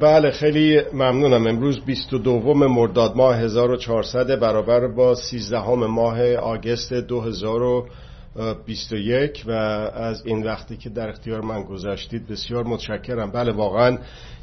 بله 0.00 0.30
خیلی 0.30 0.80
ممنونم. 0.92 1.46
امروز 1.46 1.80
22 1.80 2.54
مرداد 2.54 3.16
ماه 3.16 3.36
1400 3.36 4.40
برابر 4.40 4.86
با 4.86 5.14
13 5.14 5.68
ماه 5.68 6.34
آگست 6.34 6.92
2021 6.92 9.44
و 9.46 9.50
از 9.50 10.26
این 10.26 10.42
وقتی 10.42 10.76
که 10.76 10.90
در 10.90 11.08
اختیار 11.08 11.40
من 11.40 11.62
گذاشتید 11.62 12.26
بسیار 12.26 12.64
متشکرم. 12.64 13.30
بله 13.30 13.52
واقعا 13.52 13.98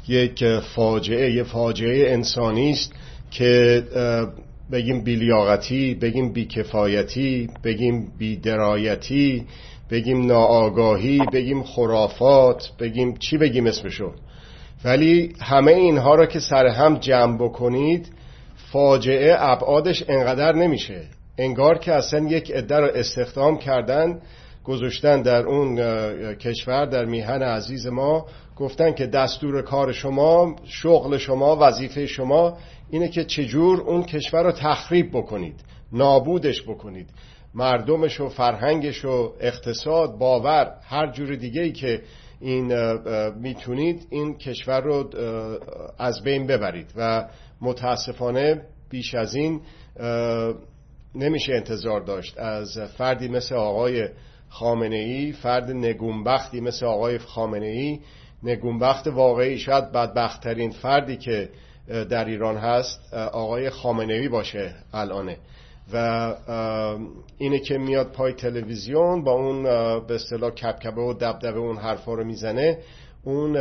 یک 0.08 0.44
فاجعه 0.74 1.32
یک 1.32 1.42
فاجعه 1.42 2.12
انسانی 2.12 2.70
است 2.70 2.92
که 3.30 3.82
بگیم 4.72 5.04
بیلیاقتی 5.04 5.94
بگیم 5.94 6.32
بیکفایتی 6.32 7.48
بگیم 7.64 8.12
بیدرایتی 8.18 9.46
بگیم 9.90 10.26
ناآگاهی 10.26 11.20
بگیم 11.32 11.62
خرافات 11.62 12.70
بگیم 12.78 13.16
چی 13.16 13.38
بگیم 13.38 13.66
اسمشو. 13.66 14.12
ولی 14.84 15.32
همه 15.40 15.72
اینها 15.72 16.14
را 16.14 16.26
که 16.26 16.40
سر 16.40 16.66
هم 16.66 16.98
جمع 16.98 17.38
بکنید 17.38 18.12
فاجعه 18.72 19.36
ابعادش 19.38 20.04
انقدر 20.08 20.52
نمیشه. 20.52 21.02
انگار 21.38 21.78
که 21.78 21.92
اصلا 21.92 22.26
یک 22.28 22.50
عده 22.50 22.78
را 22.78 22.88
استخدام 22.88 23.58
کردن 23.58 24.20
گذاشتن 24.64 25.22
در 25.22 25.42
اون 25.42 25.76
کشور 26.34 26.86
در 26.86 27.04
میهن 27.04 27.42
عزیز 27.42 27.86
ما 27.86 28.26
گفتن 28.56 28.92
که 28.92 29.06
دستور 29.06 29.62
کار 29.62 29.92
شما 29.92 30.56
شغل 30.64 31.18
شما 31.18 31.56
وظیفه 31.60 32.06
شما 32.06 32.58
اینه 32.90 33.08
که 33.08 33.24
چجور 33.24 33.80
اون 33.80 34.02
کشور 34.02 34.42
رو 34.42 34.52
تخریب 34.52 35.10
بکنید 35.10 35.60
نابودش 35.92 36.62
بکنید. 36.62 37.08
مردمش 37.54 38.20
و 38.20 38.28
فرهنگش 38.28 39.04
و 39.04 39.32
اقتصاد 39.40 40.18
باور 40.18 40.74
هر 40.88 41.12
جور 41.12 41.34
دیگه 41.34 41.62
ای 41.62 41.72
که 41.72 42.02
این 42.40 42.92
می‌تونید 43.32 44.06
این 44.10 44.38
کشور 44.38 44.80
رو 44.80 45.10
از 45.98 46.22
بین 46.22 46.46
ببرید 46.46 46.92
و 46.96 47.28
متاسفانه 47.60 48.62
بیش 48.90 49.14
از 49.14 49.34
این 49.34 49.60
نمیشه 51.14 51.52
انتظار 51.52 52.00
داشت. 52.00 52.38
از 52.38 52.78
فردی 52.98 53.28
مثل 53.28 53.54
آقای 53.54 54.08
خامنه 54.48 54.96
ای 54.96 55.32
فرد 55.32 55.70
نگونبختی 55.70 56.60
مثل 56.60 56.86
آقای 56.86 57.18
خامنه 57.18 57.66
ای 57.66 58.00
نگونبخت 58.42 59.06
واقعی 59.06 59.58
شاید 59.58 59.92
بدبختترین 59.92 60.70
فردی 60.70 61.16
که 61.16 61.48
در 61.88 62.24
ایران 62.24 62.56
هست 62.56 63.14
آقای 63.14 63.70
خامنه 63.70 64.14
ای 64.14 64.28
باشه 64.28 64.74
الانه. 64.92 65.36
و 65.92 66.34
اینه 67.38 67.58
که 67.58 67.78
میاد 67.78 68.12
پای 68.12 68.32
تلویزیون 68.32 69.24
با 69.24 69.32
اون 69.32 69.62
به 70.06 70.14
اصطلاح 70.14 70.50
کبکبه 70.50 71.00
و 71.00 71.12
دبدبه 71.12 71.58
اون 71.58 71.76
حرفا 71.76 72.14
رو 72.14 72.24
می‌زنه. 72.24 72.78
اون 73.24 73.56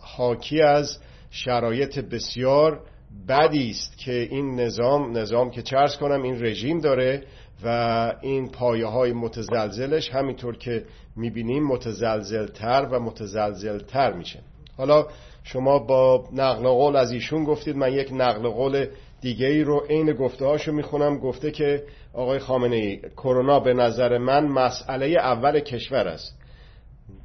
حاکی 0.00 0.62
از 0.62 0.98
شرایط 1.30 1.98
بسیار 1.98 2.80
بدی 3.28 3.70
است 3.70 3.98
که 3.98 4.12
این 4.30 4.60
نظام 4.60 5.16
نظام 5.16 5.50
که 5.50 5.62
چرس 5.62 5.96
کنم 5.96 6.22
این 6.22 6.44
رژیم 6.44 6.80
داره 6.80 7.22
و 7.64 8.12
این 8.20 8.48
پایه 8.48 8.86
های 8.86 9.12
متزلزلش 9.12 10.10
همینطور 10.10 10.56
که 10.56 10.84
می‌بینیم 11.16 11.64
متزلزلتر 11.64 12.88
و 12.90 13.00
متزلزلتر 13.00 14.12
میشه. 14.12 14.38
حالا 14.76 15.06
شما 15.44 15.78
با 15.78 16.28
نقل 16.32 16.68
قول 16.68 16.96
از 16.96 17.12
ایشون 17.12 17.44
گفتید 17.44 17.76
من 17.76 17.92
یک 17.92 18.12
نقل 18.12 18.48
قول 18.48 18.86
دیگه 19.20 19.46
ای 19.46 19.62
رو 19.62 19.86
عین 19.90 20.12
گفته 20.12 20.44
هاشو 20.44 20.72
می‌خونم. 20.72 21.18
گفته 21.18 21.50
که 21.50 21.82
آقای 22.12 22.38
خامنه 22.38 22.76
ای 22.76 23.00
کرونا 23.16 23.60
به 23.60 23.74
نظر 23.74 24.18
من 24.18 24.46
مسئله 24.46 25.06
اول 25.06 25.60
کشور 25.60 26.08
است. 26.08 26.38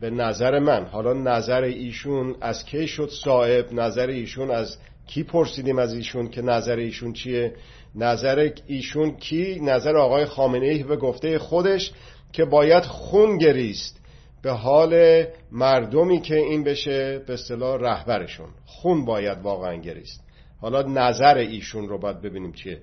به 0.02 0.10
نظر 0.10 0.60
من 0.60 0.86
حالا 0.86 1.14
نظر 1.14 1.62
ایشون 1.62 2.36
از 2.42 2.66
کی 2.66 2.88
شد 2.88 3.10
صاحب؟ 3.24 3.74
نظر 3.74 4.08
ایشون 4.08 4.52
از 4.52 4.78
کی 5.08 5.24
پرسیدیم 5.24 5.80
از 5.80 5.94
ایشون 5.94 6.30
که 6.30 6.42
نظر 6.42 6.76
ایشون 6.76 7.14
چیه؟ 7.14 7.54
نظر 7.96 8.50
ایشون 8.68 9.12
کی؟ 9.12 9.60
نظر 9.60 9.98
آقای 9.98 10.26
خامنه 10.26 10.66
ای 10.66 10.84
به 10.84 10.98
گفته 10.98 11.40
خودش 11.40 11.92
که 12.34 12.46
باید 12.46 12.84
خون 12.84 13.38
گریست 13.38 14.02
به 14.42 14.52
حال 14.52 15.24
مردمی 15.52 16.22
که 16.22 16.36
این 16.36 16.64
بشه 16.64 17.20
به 17.28 17.34
اصطلاح 17.34 17.82
رهبرشون. 17.82 18.50
خون 18.66 19.06
باید 19.06 19.38
واقعا 19.42 19.76
گریست. 19.76 20.24
حالا 20.62 20.82
نظر 20.82 21.38
ایشون 21.38 21.90
رو 21.90 21.98
باید 21.98 22.22
ببینیم 22.22 22.52
چیه. 22.52 22.78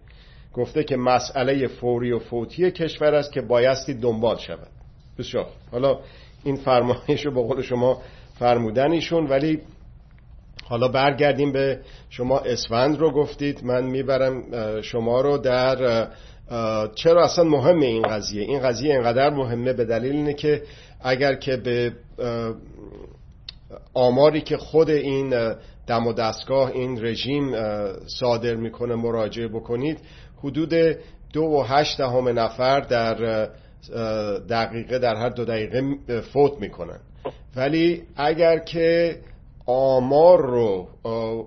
گفته 0.55 0.85
که 0.85 0.97
مسئله 0.97 1.67
فوری 1.67 2.13
و 2.13 2.19
فوتی 2.19 2.71
کشور 2.71 3.15
است 3.15 3.33
که 3.33 3.41
بایستی 3.41 3.95
دنبال 3.95 4.37
شود. 4.37 4.69
بسیار. 5.19 5.47
حالا 5.73 5.99
این 6.45 6.57
فرمایش 6.57 7.27
رو 7.27 7.35
با 7.35 7.43
قول 7.43 7.63
شما 7.63 8.03
فرمودن 8.39 8.93
ایشون 8.93 9.27
ولی 9.27 9.61
حالا 10.65 10.89
برگردیم 10.89 11.53
به 11.53 11.81
شما 12.11 12.39
اسفند 12.39 12.99
رو 12.99 13.11
گفتید. 13.11 13.65
من 13.65 13.85
می‌برم 13.85 14.43
شما 14.83 15.21
رو 15.21 15.39
در 15.39 16.09
چرا 16.95 17.25
اصلا 17.25 17.45
مهمه 17.45 17.87
این 17.87 18.03
قضیه؟ 18.03 18.43
این 18.43 18.61
قضیه 18.61 18.95
اینقدر 18.95 19.31
مهمه 19.31 19.73
به 19.73 19.85
دلیل 19.85 20.13
اینه 20.13 20.35
که 20.35 20.63
اگر 21.01 21.35
که 21.35 21.57
به 21.57 21.93
آماری 23.95 24.41
که 24.41 24.57
خود 24.57 24.91
این 24.91 25.55
دم 25.89 26.07
و 26.07 26.13
دستگاه 26.13 26.71
این 26.71 27.05
رژیم 27.05 27.53
صادر 28.07 28.55
می‌کنه 28.55 28.95
مراجعه 28.95 29.49
بکنید. 29.49 29.99
حدود 30.45 30.75
دو 31.33 31.43
و 31.43 31.63
هشت 31.63 31.99
دهم 31.99 32.39
نفر 32.39 32.81
در 32.81 33.49
دقیقه 34.49 34.99
در 34.99 35.15
هر 35.15 35.29
دو 35.29 35.45
دقیقه 35.45 35.83
فوت 36.33 36.53
می‌کنن. 36.61 37.01
ولی 37.57 38.03
اگر 38.17 38.59
که 38.59 39.17
آمار 39.67 40.47
رو 40.47 40.89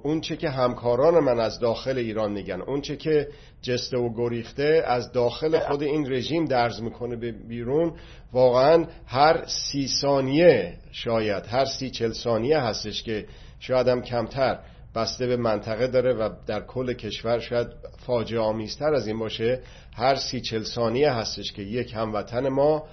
اون 0.04 0.22
چه 0.22 0.38
که 0.38 0.50
همکاران 0.50 1.24
من 1.24 1.40
از 1.40 1.60
داخل 1.60 1.98
ایران 1.98 2.32
میگن 2.32 2.62
اون 2.62 2.82
چه 2.82 2.98
که 2.98 3.28
جسته 3.62 3.98
و 3.98 4.14
گریخته 4.18 4.84
از 4.86 5.12
داخل 5.12 5.60
خود 5.60 5.84
این 5.84 6.12
رژیم 6.12 6.46
درز 6.46 6.82
می‌کنه 6.82 7.16
به 7.16 7.32
بیرون 7.32 7.94
واقعا 8.34 8.86
هر 9.06 9.44
سی 9.46 9.88
ثانیه 10.02 10.74
شاید 10.92 11.46
هر 11.46 11.66
سی 11.66 11.90
چل 11.90 12.12
ثانیه 12.12 12.60
هستش 12.60 13.04
که 13.04 13.26
شاید 13.62 13.88
هم 13.88 14.02
کمتر 14.02 14.60
بسته 14.96 15.28
به 15.28 15.38
منطقه 15.38 15.88
داره 15.88 16.14
و 16.14 16.30
در 16.48 16.62
کل 16.62 16.94
کشور 16.94 17.40
شاید 17.40 17.68
فاجعه 18.06 18.40
آمیزتر 18.40 18.94
از 18.94 19.08
این 19.08 19.20
باشه. 19.20 19.60
هر 19.96 20.16
سی 20.16 20.42
چل 20.42 20.64
ثانیه 20.64 21.12
هستش 21.12 21.52
که 21.54 21.62
یک 21.62 21.94
هموطن 21.94 22.50
ما 22.50 22.84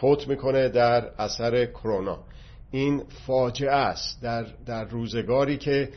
فوت 0.00 0.28
می‌کنه 0.28 0.68
در 0.68 1.10
اثر 1.18 1.64
کرونا. 1.64 2.18
این 2.70 3.02
فاجعه 3.26 3.72
است. 3.72 4.22
در, 4.22 4.46
در 4.66 4.84
روزگاری 4.84 5.56
که 5.56 5.88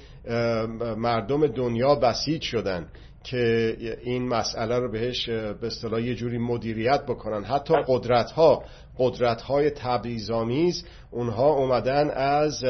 مردم 0.97 1.47
دنیا 1.47 1.95
بسیج 1.95 2.41
شدن 2.41 2.87
که 3.23 3.75
این 4.03 4.27
مسئله 4.27 4.79
رو 4.79 4.91
بهش 4.91 5.29
به 5.29 5.67
اصطلاح 5.67 6.01
یه 6.01 6.15
جوری 6.15 6.37
مدیریت 6.37 7.05
بکنن. 7.05 7.43
حتی 7.43 7.73
قدرت 7.87 8.31
ها 8.31 8.63
قدرت 8.99 9.41
های 9.41 9.69
تبعیض‌آمیز 9.69 10.85
اونها 11.11 11.53
اومدن 11.53 12.09
از 12.09 12.63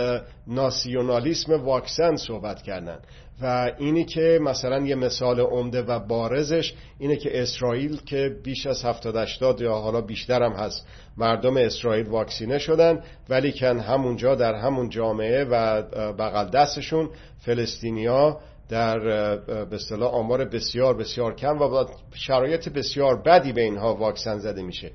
ناسیونالیسم 0.47 1.53
واکسن 1.53 2.15
صحبت 2.15 2.61
کردن. 2.61 2.99
و 3.41 3.71
اینی 3.77 4.05
که 4.05 4.39
مثلا 4.41 4.85
یه 4.85 4.95
مثال 4.95 5.39
عمده 5.39 5.81
و 5.81 5.99
بارزش 5.99 6.73
اینه 6.99 7.15
که 7.15 7.41
اسرائیل 7.41 8.01
که 8.05 8.35
بیش 8.43 8.67
از 8.67 8.85
70 8.85 9.15
80 9.15 9.61
یا 9.61 9.73
حالا 9.73 10.01
بیشتر 10.01 10.43
هم 10.43 10.51
هست 10.51 10.87
مردم 11.17 11.57
اسرائیل 11.57 12.07
واکسینه 12.07 12.57
شدن 12.57 13.03
ولی 13.29 13.51
کن 13.51 13.79
همونجا 13.79 14.35
در 14.35 14.53
همون 14.55 14.89
جامعه 14.89 15.43
و 15.43 15.81
بغل 16.13 16.49
دستشون 16.49 17.09
فلسطینیا 17.39 18.39
در 18.69 18.99
به 19.45 19.75
اصطلاح 19.75 20.13
آمار 20.13 20.45
بسیار 20.45 20.97
بسیار 20.97 21.35
کم 21.35 21.61
و 21.61 21.85
شرایط 22.13 22.69
بسیار 22.69 23.21
بدی 23.21 23.53
به 23.53 23.61
اینها 23.61 23.95
واکسن 23.95 24.39
زده 24.39 24.61
میشه. 24.61 24.91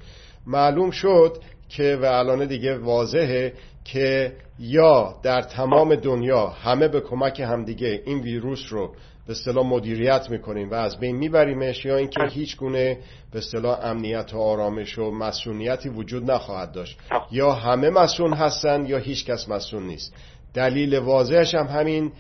معلوم 0.47 0.91
شد 0.91 1.39
که 1.69 1.99
و 2.03 2.05
الان 2.05 2.47
دیگه 2.47 2.79
واضحه 2.79 3.53
که 3.85 4.33
یا 4.59 5.15
در 5.23 5.43
تمام 5.43 5.95
دنیا 5.95 6.47
همه 6.47 6.89
به 6.89 7.01
کمک 7.01 7.41
همدیگه 7.41 8.03
این 8.07 8.21
ویروس 8.21 8.67
رو 8.71 8.95
به 9.27 9.33
اصطلاح 9.33 9.67
مدیریت 9.67 10.31
می‌کنیم 10.31 10.71
و 10.71 10.75
از 10.75 11.01
بین 11.01 11.17
میبریمش 11.17 11.85
یا 11.85 11.97
اینکه 11.97 12.21
هیچ 12.31 12.57
گونه 12.57 12.99
به 13.33 13.39
اصطلاح 13.39 13.79
امنیت 13.83 14.35
و 14.35 14.39
آرامش 14.39 14.99
و 14.99 15.11
مسئولیتی 15.11 15.89
وجود 15.89 16.31
نخواهد 16.31 16.73
داشت. 16.73 16.99
یا 17.31 17.53
همه 17.53 17.91
مسئول 17.91 18.35
هستن 18.35 18.87
یا 18.87 18.99
هیچ 18.99 19.27
کس 19.27 19.49
مسئول 19.49 19.83
نیست. 19.83 20.15
دلیل 20.55 20.99
واضحش 20.99 21.55
هم 21.55 21.67
همین 21.67 22.13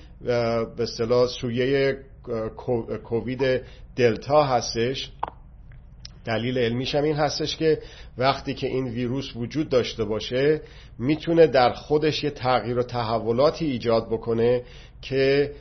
به 0.77 0.83
اصطلاح 0.83 1.27
سویه 1.27 1.99
کووید 3.05 3.63
دلتا 3.97 4.43
هستش. 4.43 5.11
دلیل 6.25 6.59
علمیش 6.59 6.95
هم 6.95 7.05
این 7.05 7.17
هستش 7.17 7.57
که 7.57 7.79
وقتی 8.19 8.55
که 8.55 8.67
این 8.67 8.89
ویروس 8.89 9.37
وجود 9.37 9.69
داشته 9.69 10.05
باشه 10.05 10.61
می‌تونه 10.99 11.47
در 11.47 11.73
خودش 11.73 12.25
یه 12.25 12.31
تغییر 12.31 12.79
و 12.79 12.83
تحولاتی 12.83 13.65
ایجاد 13.65 14.07
بکنه 14.07 14.63
که 15.03 15.53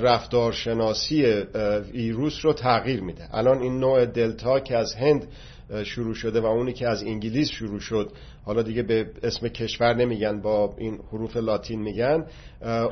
رفتارشناسی 0.00 1.22
ویروس 1.92 2.38
رو 2.42 2.52
تغییر 2.52 3.00
میده. 3.00 3.28
الان 3.36 3.58
این 3.58 3.80
نوع 3.80 4.06
دلتا 4.06 4.60
که 4.60 4.76
از 4.76 4.94
هند 4.94 5.28
شروع 5.84 6.14
شده 6.14 6.40
و 6.40 6.46
اونی 6.46 6.72
که 6.72 6.88
از 6.88 7.02
انگلیس 7.02 7.50
شروع 7.50 7.80
شد 7.80 8.10
حالا 8.44 8.62
دیگه 8.62 8.82
به 8.82 9.06
اسم 9.22 9.48
کشور 9.48 9.94
نمیگن 9.94 10.40
با 10.40 10.74
این 10.78 10.98
حروف 11.12 11.36
لاتین 11.36 11.80
میگن 11.80 12.26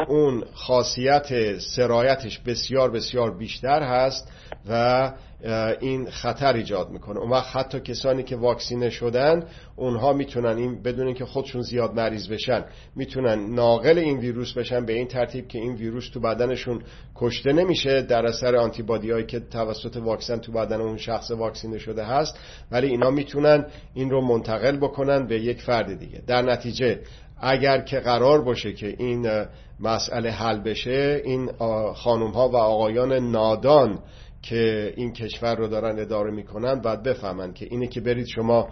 اون 0.08 0.44
خاصیت 0.54 1.58
سرایتش 1.58 2.38
بسیار 2.38 2.90
بسیار 2.90 3.38
بیشتر 3.38 3.82
هست 3.82 4.32
و 4.68 5.12
این 5.80 6.10
خطر 6.10 6.52
ایجاد 6.52 6.90
می‌کنه. 6.90 7.20
اون 7.20 7.30
وقت 7.30 7.56
حتی 7.56 7.80
کسانی 7.80 8.22
که 8.22 8.36
واکسینه 8.36 8.90
شدن 8.90 9.46
اونها 9.76 10.12
می‌تونن 10.12 10.56
این 10.56 10.82
بدون 10.82 11.14
که 11.14 11.24
خودشون 11.24 11.62
زیاد 11.62 11.94
مریض 11.94 12.28
بشن 12.28 12.64
می‌تونن 12.96 13.54
ناقل 13.54 13.98
این 13.98 14.18
ویروس 14.18 14.52
بشن 14.52 14.84
به 14.84 14.92
این 14.92 15.08
ترتیب 15.08 15.48
که 15.48 15.58
این 15.58 15.74
ویروس 15.74 16.10
تو 16.10 16.20
بدنشون 16.20 16.82
کشته 17.16 17.52
نمیشه 17.52 18.02
در 18.02 18.26
اثر 18.26 18.56
آنتیبادی 18.56 19.10
هایی 19.10 19.26
که 19.26 19.40
توسط 19.40 19.96
واکسن 19.96 20.38
تو 20.38 20.52
بدن 20.52 20.80
اون 20.80 20.96
شخص 20.96 21.30
واکسینه 21.30 21.78
شده 21.78 22.04
هست. 22.04 22.38
ولی 22.70 22.86
اینا 22.86 23.10
می‌تونن 23.10 23.66
این 23.94 24.10
رو 24.10 24.20
منتقل 24.20 24.76
بکنن 24.76 25.26
به 25.26 25.40
یک 25.40 25.62
فرد 25.62 25.98
دیگه. 25.98 26.22
در 26.26 26.42
نتیجه 26.42 27.00
اگر 27.40 27.80
که 27.80 28.00
قرار 28.00 28.42
باشه 28.42 28.72
که 28.72 28.94
این 28.98 29.46
مسئله 29.80 30.30
حل 30.30 30.60
بشه 30.60 31.22
این 31.24 31.50
خانم 31.94 32.30
ها 32.30 32.48
و 32.48 32.56
آقایان 32.56 33.12
نادان 33.12 33.98
که 34.42 34.92
این 34.96 35.12
کشور 35.12 35.56
رو 35.56 35.68
دارن 35.68 35.98
اداره 35.98 36.30
می‌کنن 36.30 36.80
باید 36.80 37.02
بفهمن 37.02 37.52
که 37.52 37.66
اینه 37.70 37.86
که 37.86 38.00
برید 38.00 38.26
شما 38.26 38.68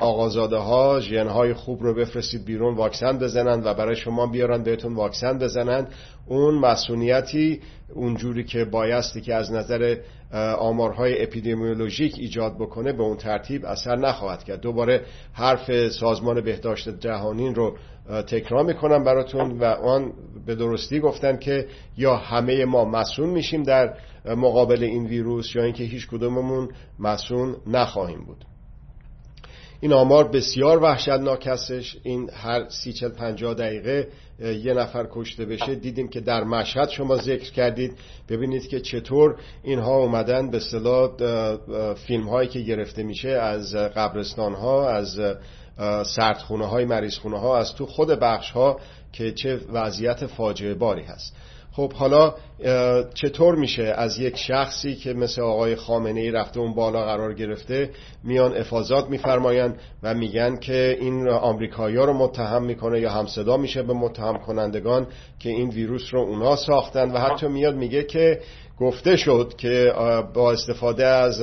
آقازاده 0.00 0.56
ها 0.56 1.00
جن 1.00 1.28
های 1.28 1.54
خوب 1.54 1.82
رو 1.82 1.94
بفرستید 1.94 2.44
بیرون 2.44 2.74
واکسن 2.74 3.18
بزنن 3.18 3.62
و 3.64 3.74
برای 3.74 3.96
شما 3.96 4.26
بیارن 4.26 4.62
بهتون 4.62 4.94
واکسن 4.94 5.38
بزنن. 5.38 5.86
اون 6.26 6.54
مسئولیتی 6.54 7.60
اونجوری 7.94 8.44
که 8.44 8.64
بایستی 8.64 9.20
که 9.20 9.34
از 9.34 9.52
نظر 9.52 9.96
آمارهای 10.58 11.22
اپیدمیولوژیک 11.22 12.14
ایجاد 12.18 12.54
بکنه 12.54 12.92
به 12.92 13.02
اون 13.02 13.16
ترتیب 13.16 13.66
اثر 13.66 13.96
نخواهد 13.96 14.44
کرد. 14.44 14.60
دوباره 14.60 15.04
حرف 15.32 15.88
سازمان 15.88 16.40
بهداشت 16.40 16.88
جهانی 17.00 17.54
رو 17.54 17.76
تکرار 18.26 18.64
می‌کنم 18.64 19.04
براتون 19.04 19.58
و 19.58 19.64
آن 19.64 20.12
به 20.46 20.54
درستی 20.54 21.00
گفتن 21.00 21.36
که 21.36 21.66
یا 21.96 22.16
همه 22.16 22.64
ما 22.64 22.84
مسئول 22.84 23.28
میشیم 23.28 23.62
در 23.62 23.94
مقابل 24.24 24.82
این 24.82 25.06
ویروس 25.06 25.56
یا 25.56 25.62
اینکه 25.64 25.84
هیچ 25.84 26.08
کدوممون 26.08 26.68
مسئول 26.98 27.54
نخواهیم 27.66 28.24
بود. 28.24 28.44
این 29.80 29.92
آمار 29.92 30.28
بسیار 30.28 30.82
وحشتناک 30.82 31.46
هستش. 31.46 31.96
این 32.02 32.30
هر 32.32 32.68
سی 32.68 32.92
چل 32.92 33.08
پنجاه 33.08 33.54
دقیقه 33.54 34.08
یه 34.42 34.74
نفر 34.74 35.06
کشته 35.12 35.44
بشه 35.44 35.74
دیدیم 35.74 36.08
که 36.08 36.20
در 36.20 36.44
مشهد 36.44 36.88
شما 36.88 37.16
ذکر 37.16 37.52
کردید. 37.52 37.92
ببینید 38.28 38.68
که 38.68 38.80
چطور 38.80 39.36
اینها 39.62 39.96
اومدن 39.96 40.50
به 40.50 40.58
صلاح 40.58 41.10
فیلم 41.94 42.28
هایی 42.28 42.48
که 42.48 42.60
گرفته 42.60 43.02
میشه 43.02 43.28
از 43.28 43.74
قبرستان 43.74 44.54
ها 44.54 44.88
از 44.88 45.20
سردخونه 46.06 46.66
های 46.66 46.84
مریض 46.84 47.16
خونه 47.16 47.38
ها 47.38 47.58
از 47.58 47.74
تو 47.74 47.86
خود 47.86 48.08
بخش 48.08 48.50
ها 48.50 48.80
که 49.12 49.32
چه 49.32 49.60
وضعیت 49.72 50.26
فاجعه 50.26 50.74
باری 50.74 51.02
هست. 51.02 51.36
خب 51.72 51.92
حالا 51.92 52.34
چطور 53.14 53.54
میشه 53.54 53.82
از 53.82 54.18
یک 54.18 54.36
شخصی 54.36 54.94
که 54.94 55.12
مثل 55.12 55.42
آقای 55.42 55.76
خامنه 55.76 56.20
ای 56.20 56.30
رفته 56.30 56.60
اون 56.60 56.74
بالا 56.74 57.04
قرار 57.04 57.34
گرفته 57.34 57.90
میان 58.24 58.56
افاظات 58.56 59.10
میفرمایند 59.10 59.80
و 60.02 60.14
میگن 60.14 60.56
که 60.56 60.98
این 61.00 61.28
آمریکایی 61.28 61.96
رو 61.96 62.12
متهم 62.12 62.64
می‌کنه 62.64 63.00
یا 63.00 63.10
همصدا 63.10 63.56
میشه 63.56 63.82
به 63.82 63.92
متهم 63.92 64.38
کنندگان 64.38 65.06
که 65.38 65.48
این 65.48 65.68
ویروس 65.68 66.14
رو 66.14 66.20
اونا 66.20 66.56
ساختن 66.56 67.10
و 67.10 67.18
حتی 67.18 67.48
میاد 67.48 67.76
میگه 67.76 68.04
که 68.04 68.40
گفته 68.78 69.16
شد 69.16 69.54
که 69.58 69.92
با 70.34 70.52
استفاده 70.52 71.06
از 71.06 71.40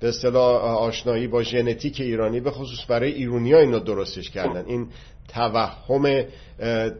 به 0.00 0.08
اصطلاح 0.08 0.64
آشنایی 0.64 1.26
با 1.26 1.42
ژنتیک 1.42 2.00
ایرانی 2.00 2.40
به 2.40 2.50
خصوص 2.50 2.84
برای 2.88 3.12
ایرونی 3.12 3.52
ها 3.52 3.58
اینو 3.58 3.78
درستش 3.78 4.30
کردن. 4.30 4.64
این 4.66 4.86
توهم 5.32 6.24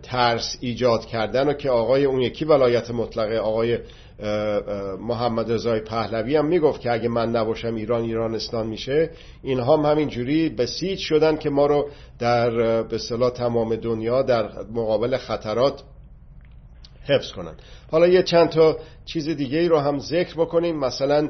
ترس 0.02 0.56
ایجاد 0.60 1.06
کردن 1.06 1.48
و 1.48 1.52
که 1.52 1.70
آقای 1.70 2.04
اون 2.04 2.20
یکی 2.20 2.44
ولایت 2.44 2.90
مطلقه 2.90 3.36
آقای 3.36 3.78
محمد 5.00 5.52
رضای 5.52 5.80
پهلوی 5.80 6.36
هم 6.36 6.46
می‌گفت 6.46 6.80
که 6.80 6.92
اگه 6.92 7.08
من 7.08 7.30
نباشم 7.30 7.74
ایران 7.74 8.02
ایرانستان 8.02 8.66
میشه. 8.66 9.10
اینها 9.42 9.76
هم 9.76 9.90
همینجوری 9.90 10.48
بسیج 10.48 10.98
شدن 10.98 11.36
که 11.36 11.50
ما 11.50 11.66
رو 11.66 11.88
در 12.18 12.82
به 12.82 12.98
صلاح 12.98 13.30
تمام 13.30 13.76
دنیا 13.76 14.22
در 14.22 14.48
مقابل 14.74 15.16
خطرات 15.16 15.82
حفظ 17.08 17.32
کنن. 17.32 17.54
حالا 17.90 18.06
یه 18.06 18.22
چند 18.22 18.48
تا 18.48 18.76
چیز 19.04 19.28
دیگه 19.28 19.58
ای 19.58 19.68
رو 19.68 19.78
هم 19.78 19.98
ذکر 19.98 20.34
بکنیم. 20.34 20.78
مثلا 20.78 21.28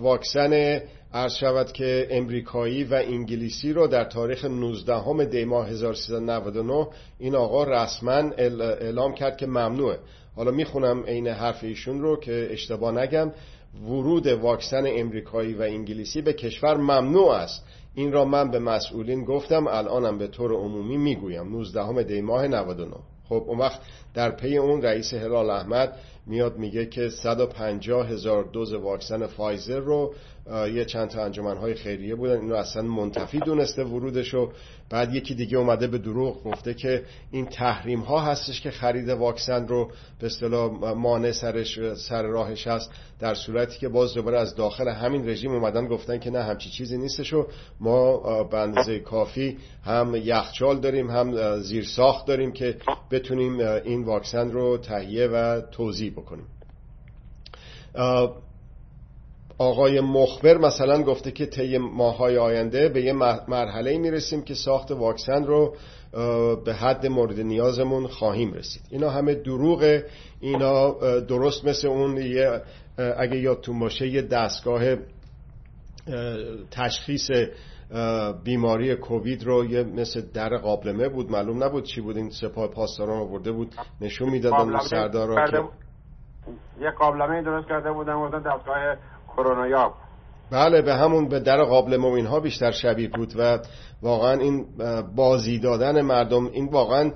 واکسن 0.00 0.80
عرض 1.14 1.34
شود 1.34 1.72
که 1.72 2.06
امریکایی 2.10 2.84
و 2.84 2.94
انگلیسی 2.94 3.72
رو 3.72 3.86
در 3.86 4.04
تاریخ 4.04 4.44
19 4.44 4.96
همه 4.96 5.24
دی 5.24 5.44
ماه 5.44 5.68
1399 5.68 6.86
این 7.18 7.34
آقا 7.34 7.64
رسما 7.64 8.30
اعلام 8.38 9.14
کرد 9.14 9.36
که 9.36 9.46
ممنوعه. 9.46 9.98
حالا 10.36 10.50
می‌خونم 10.50 11.02
عین 11.02 11.28
حرف 11.28 11.64
ایشون 11.64 12.00
رو 12.00 12.16
که 12.16 12.48
اشتباه 12.50 12.92
نگم. 12.92 13.32
ورود 13.84 14.26
واکسن 14.26 14.84
امریکایی 14.86 15.54
و 15.54 15.62
انگلیسی 15.62 16.22
به 16.22 16.32
کشور 16.32 16.76
ممنوع 16.76 17.30
است. 17.30 17.64
این 17.94 18.12
را 18.12 18.24
من 18.24 18.50
به 18.50 18.58
مسئولین 18.58 19.24
گفتم 19.24 19.66
الانم 19.66 20.18
به 20.18 20.26
طور 20.26 20.52
عمومی 20.52 20.96
می‌گویم. 20.96 21.48
19 21.48 22.02
دی 22.02 22.20
ماه 22.20 22.48
99 22.48 22.94
خب 23.28 23.44
اون 23.46 23.58
وقت 23.58 23.80
در 24.14 24.30
پی 24.30 24.56
اون 24.56 24.82
رئیس 24.82 25.14
هلال 25.14 25.50
احمد 25.50 25.96
میاد 26.26 26.58
میگه 26.58 26.86
که 26.86 27.08
150 27.08 28.08
هزار 28.08 28.44
دوز 28.44 28.72
واکسن 28.72 29.26
فایزر 29.26 29.78
رو 29.78 30.14
یه 30.50 30.84
چند 30.84 31.08
تا 31.08 31.24
انجمنهای 31.24 31.74
خیریه 31.74 32.14
بودن. 32.14 32.40
اینو 32.40 32.54
اصلا 32.54 32.82
منتفی 32.82 33.38
دونسته 33.38 33.84
ورودشو. 33.84 34.52
بعد 34.90 35.14
یکی 35.14 35.34
دیگه 35.34 35.58
اومده 35.58 35.86
به 35.86 35.98
دروغ 35.98 36.44
گفته 36.44 36.74
که 36.74 37.04
این 37.30 37.46
تحریم 37.46 38.00
ها 38.00 38.20
هستش 38.20 38.60
که 38.60 38.70
خرید 38.70 39.08
واکسن 39.08 39.68
رو 39.68 39.90
به 40.20 40.26
اصطلاح 40.26 40.92
مانع 40.94 41.32
سرش 41.32 41.94
سر 41.94 42.22
راهش 42.22 42.66
هست 42.66 42.90
در 43.20 43.34
صورتی 43.34 43.78
که 43.78 43.88
باز 43.88 44.14
دوباره 44.14 44.40
از 44.40 44.54
داخل 44.54 44.88
همین 44.88 45.28
رژیم 45.28 45.50
اومدن 45.50 45.86
گفتن 45.86 46.18
که 46.18 46.30
نه 46.30 46.42
همچی 46.42 46.70
چیزی 46.70 46.98
نیستش 46.98 47.32
و 47.32 47.46
ما 47.80 48.42
به 48.42 48.58
اندازه 48.58 48.98
کافی 48.98 49.58
هم 49.84 50.14
یخچال 50.14 50.80
داریم 50.80 51.10
هم 51.10 51.58
زیر 51.60 51.84
ساخت 51.84 52.26
داریم 52.26 52.52
که 52.52 52.76
بتونیم 53.10 53.60
این 53.60 54.04
واکسن 54.04 54.50
رو 54.50 54.78
تهیه 54.78 55.26
و 55.26 55.60
توضیح 55.60 56.11
بکنیم. 56.12 56.46
آقای 59.58 60.00
مخبر 60.00 60.58
مثلا 60.58 61.02
گفته 61.02 61.30
که 61.30 61.46
طی 61.46 61.78
ماهای 61.78 62.38
آینده 62.38 62.88
به 62.88 63.02
یه 63.02 63.12
مرحله 63.48 63.98
می‌رسیم 63.98 64.42
که 64.42 64.54
ساخت 64.54 64.90
واکسن 64.90 65.44
رو 65.44 65.76
به 66.64 66.74
حد 66.74 67.06
مورد 67.06 67.40
نیازمون 67.40 68.06
خواهیم 68.06 68.52
رسید. 68.52 68.82
اینا 68.90 69.10
همه 69.10 69.34
دروغه. 69.34 70.06
اینا 70.40 70.90
درست 71.20 71.64
مثل 71.64 71.88
اون 71.88 72.16
یه 72.16 72.62
اگه 73.18 73.36
یادتون 73.36 73.78
باشه 73.78 74.08
یه 74.08 74.22
دستگاه 74.22 74.82
تشخیص 76.70 77.30
بیماری 78.44 78.96
کووید 78.96 79.44
رو 79.44 79.64
یه 79.64 79.82
مثل 79.82 80.22
در 80.34 80.56
قابلمه 80.56 81.08
بود. 81.08 81.30
معلوم 81.30 81.64
نبود 81.64 81.84
چی 81.84 82.00
بود. 82.00 82.16
این 82.16 82.30
سپاه 82.30 82.68
پاسداران 82.68 83.18
آورده 83.18 83.52
بود 83.52 83.74
نشون 84.00 84.30
می‌دادن 84.30 84.56
اون 84.56 84.80
سردار 84.80 85.50
که 85.50 85.62
یه 86.80 86.90
قابلمه 86.90 87.42
درست 87.42 87.68
کرده 87.68 87.92
بودن 87.92 88.14
گفتن 88.14 88.38
دستگاه 88.38 88.96
کرونایاب 89.36 89.94
بله 90.50 90.82
به 90.82 90.94
همون 90.94 91.28
به 91.28 91.40
در 91.40 91.64
قابل 91.64 91.96
موین 91.96 92.26
ها 92.26 92.40
بیشتر 92.40 92.70
شبیه 92.70 93.08
بود 93.08 93.32
و 93.36 93.58
واقعا 94.02 94.32
این 94.40 94.66
بازی 95.16 95.58
دادن 95.58 96.00
مردم 96.00 96.46
این 96.46 96.68
واقعا 96.68 97.10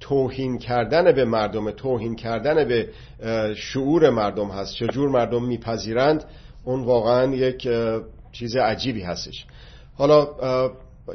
توهین 0.00 0.58
کردن 0.58 1.12
به 1.12 1.24
مردم 1.24 1.70
توهین 1.70 2.16
کردن 2.16 2.64
به 2.64 2.88
شعور 3.54 4.10
مردم 4.10 4.48
هست. 4.48 4.74
چجور 4.74 5.08
مردم 5.08 5.44
میپذیرند 5.44 6.24
اون 6.64 6.84
واقعا 6.84 7.34
یک 7.34 7.68
چیز 8.32 8.56
عجیبی 8.56 9.02
هستش. 9.02 9.46
حالا 9.98 10.28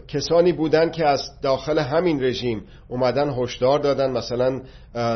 کسانی 0.07 0.51
بودن 0.53 0.91
که 0.91 1.07
از 1.07 1.41
داخل 1.41 1.79
همین 1.79 2.23
رژیم 2.23 2.63
اومدن 2.87 3.29
هشدار 3.29 3.79
دادن 3.79 4.11
مثلا 4.11 4.61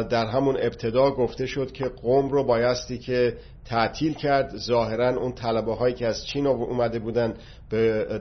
در 0.10 0.26
همون 0.26 0.58
ابتدا 0.60 1.12
گفته 1.12 1.46
شد 1.46 1.72
که 1.72 1.86
قوم 1.86 2.30
رو 2.30 2.44
بایستی 2.44 2.98
که 2.98 3.38
تعطیل 3.66 4.14
کرد. 4.14 4.58
ظاهرا 4.58 5.10
اون 5.10 5.32
طلبه 5.32 5.76
هایی 5.76 5.96
که 5.96 6.08
از 6.08 6.26
چین 6.26 6.48
اومده 6.48 7.00
بودن 7.00 7.34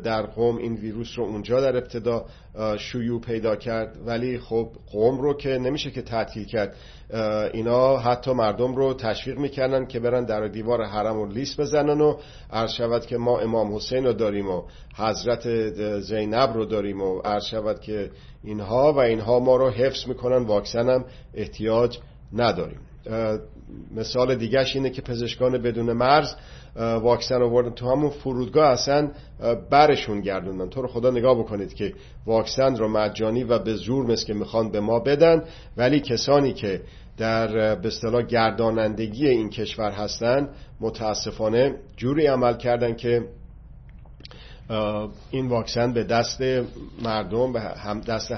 در 0.04 0.22
قوم 0.22 0.56
این 0.56 0.74
ویروس 0.74 1.18
رو 1.18 1.24
اونجا 1.24 1.60
در 1.60 1.76
ابتدا 1.76 2.24
شیوع 2.78 3.20
پیدا 3.20 3.56
کرد. 3.56 3.96
ولی 4.06 4.38
خب 4.38 4.68
قوم 4.92 5.20
رو 5.20 5.34
که 5.34 5.48
نمیشه 5.48 5.90
که 5.90 6.02
تعطیل 6.02 6.44
کرد. 6.44 6.76
اینا 7.52 7.96
حتی 7.96 8.32
مردم 8.32 8.74
رو 8.74 8.94
تشویق 8.94 9.38
می‌کردن 9.38 9.86
که 9.86 10.00
برن 10.00 10.24
در 10.24 10.48
دیوار 10.48 10.84
حرم 10.84 11.20
و 11.20 11.26
لیست 11.26 11.60
بزنن 11.60 12.00
و 12.00 12.16
عرض 12.52 12.72
شود 12.72 13.06
که 13.06 13.16
ما 13.16 13.40
امام 13.40 13.74
حسین 13.74 14.04
رو 14.04 14.12
داریم 14.12 14.50
و 14.50 14.62
حضرت 14.96 15.70
زینب 16.00 16.54
رو 16.54 16.64
داریم 16.64 17.02
و 17.02 17.18
عرض 17.18 17.44
شود 17.44 17.80
که 17.80 18.10
اینها 18.44 18.92
و 18.92 18.98
اینها 18.98 19.40
ما 19.40 19.56
رو 19.56 19.70
حفظ 19.70 20.08
می‌کنن 20.08 20.44
واکسن 20.44 20.88
هم 20.88 21.04
احتیاج 21.34 21.98
نداریم. 22.32 22.80
مثال 23.96 24.34
دیگهش 24.34 24.76
اینه 24.76 24.90
که 24.90 25.02
پزشکان 25.02 25.58
بدون 25.62 25.92
مرز 25.92 26.34
واکسن 26.76 27.42
آوردن 27.42 27.70
تو 27.70 27.90
همون 27.90 28.10
فرودگاه 28.10 28.68
اصلا 28.68 29.10
برشون 29.70 30.20
گردوندن. 30.20 30.68
تو 30.68 30.82
رو 30.82 30.88
خدا 30.88 31.10
نگاه 31.10 31.38
بکنید 31.38 31.74
که 31.74 31.92
واکسن 32.26 32.76
رو 32.76 32.88
مجانی 32.88 33.44
و 33.44 33.58
به 33.58 33.74
زور 33.74 34.06
مثل 34.06 34.26
که 34.26 34.34
می‌خوان 34.34 34.70
به 34.70 34.80
ما 34.80 34.98
بدن 34.98 35.42
ولی 35.76 36.00
کسانی 36.00 36.52
که 36.52 36.80
در 37.16 37.74
به 37.74 38.22
گردانندگی 38.28 39.28
این 39.28 39.50
کشور 39.50 39.90
هستن 39.90 40.48
متاسفانه 40.80 41.74
جوری 41.96 42.26
عمل 42.26 42.56
کردن 42.56 42.94
که 42.94 43.24
این 45.30 45.48
واکسن 45.48 45.92
به 45.92 46.04
دست 46.04 46.42
مردم 47.02 47.52
به 47.52 47.60
دست 48.06 48.32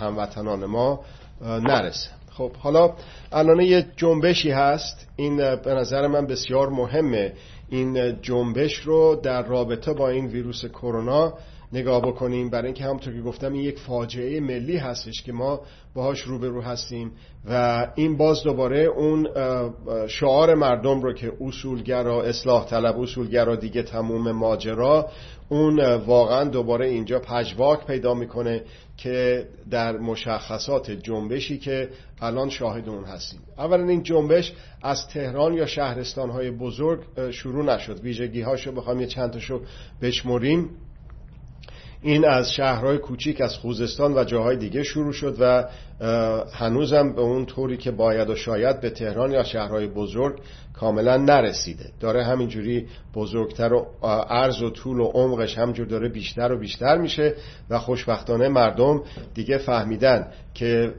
هموطنان 0.00 0.64
ما 0.64 1.00
نرسه. 1.42 2.10
خب 2.36 2.52
حالا 2.56 2.94
الان 3.32 3.60
یه 3.60 3.86
جنبشی 3.96 4.50
هست. 4.50 5.08
این 5.16 5.36
به 5.36 5.74
نظر 5.74 6.06
من 6.06 6.26
بسیار 6.26 6.68
مهمه. 6.68 7.32
این 7.70 8.20
جنبش 8.22 8.74
رو 8.74 9.20
در 9.22 9.42
رابطه 9.42 9.92
با 9.92 10.08
این 10.08 10.26
ویروس 10.26 10.64
کرونا 10.64 11.34
نگاه 11.74 12.02
بکنیم. 12.02 12.50
برای 12.50 12.66
اینکه 12.66 12.84
همونطور 12.84 13.14
که 13.14 13.20
گفتم 13.20 13.52
این 13.52 13.62
یک 13.62 13.78
فاجعه 13.78 14.40
ملی 14.40 14.76
هستش 14.76 15.22
که 15.22 15.32
ما 15.32 15.60
باهاش 15.94 16.20
روبرو 16.20 16.62
هستیم 16.62 17.12
و 17.50 17.86
این 17.94 18.16
باز 18.16 18.42
دوباره 18.42 18.80
اون 18.80 19.28
شعار 20.08 20.54
مردم 20.54 21.02
رو 21.02 21.12
که 21.12 21.32
اصولگرا 21.40 22.22
اصلاح 22.22 22.66
طلب 22.66 23.00
اصولگرا 23.00 23.56
دیگه 23.56 23.82
تموم 23.82 24.32
ماجرا 24.32 25.08
اون 25.48 25.80
واقعا 25.94 26.44
دوباره 26.44 26.86
اینجا 26.86 27.18
پجواک 27.18 27.86
پیدا 27.86 28.14
می‌کنه 28.14 28.62
که 28.96 29.46
در 29.70 29.96
مشخصات 29.96 30.90
جنبشی 30.90 31.58
که 31.58 31.88
الان 32.20 32.50
شاهد 32.50 32.88
اون 32.88 33.04
هستیم. 33.04 33.40
اولا 33.58 33.88
این 33.88 34.02
جنبش 34.02 34.52
از 34.82 35.08
تهران 35.08 35.54
یا 35.54 35.66
شهرستان 35.66 36.30
های 36.30 36.50
بزرگ 36.50 37.00
شروع 37.30 37.64
نشد. 37.64 38.00
ویژگی 38.00 38.40
هاشو 38.40 38.72
بخوام 38.72 39.00
یه 39.00 39.06
چند 39.06 39.30
تاشو 39.30 39.60
بشمریم. 40.02 40.70
این 42.04 42.24
از 42.24 42.52
شهرهای 42.52 42.98
کوچیک 42.98 43.40
از 43.40 43.56
خوزستان 43.56 44.14
و 44.14 44.24
جاهای 44.24 44.56
دیگه 44.56 44.82
شروع 44.82 45.12
شد 45.12 45.36
و 45.40 45.64
هنوزم 46.52 47.12
به 47.14 47.20
اون 47.20 47.46
طوری 47.46 47.76
که 47.76 47.90
باید 47.90 48.30
و 48.30 48.36
شاید 48.36 48.80
به 48.80 48.90
تهران 48.90 49.32
یا 49.32 49.44
شهرهای 49.44 49.86
بزرگ 49.86 50.40
کاملا 50.74 51.16
نرسیده. 51.16 51.84
داره 52.00 52.24
همینجوری 52.24 52.86
بزرگتر 53.14 53.72
و 53.72 53.86
عرض 54.28 54.62
و 54.62 54.70
طول 54.70 55.00
و 55.00 55.04
عمقش 55.04 55.58
همجور 55.58 55.86
داره 55.86 56.08
بیشتر 56.08 56.52
و 56.52 56.58
بیشتر 56.58 56.98
میشه 56.98 57.34
و 57.70 57.78
خوشبختانه 57.78 58.48
مردم 58.48 59.02
دیگه 59.34 59.58
فهمیدن 59.58 60.26
که 60.54 60.94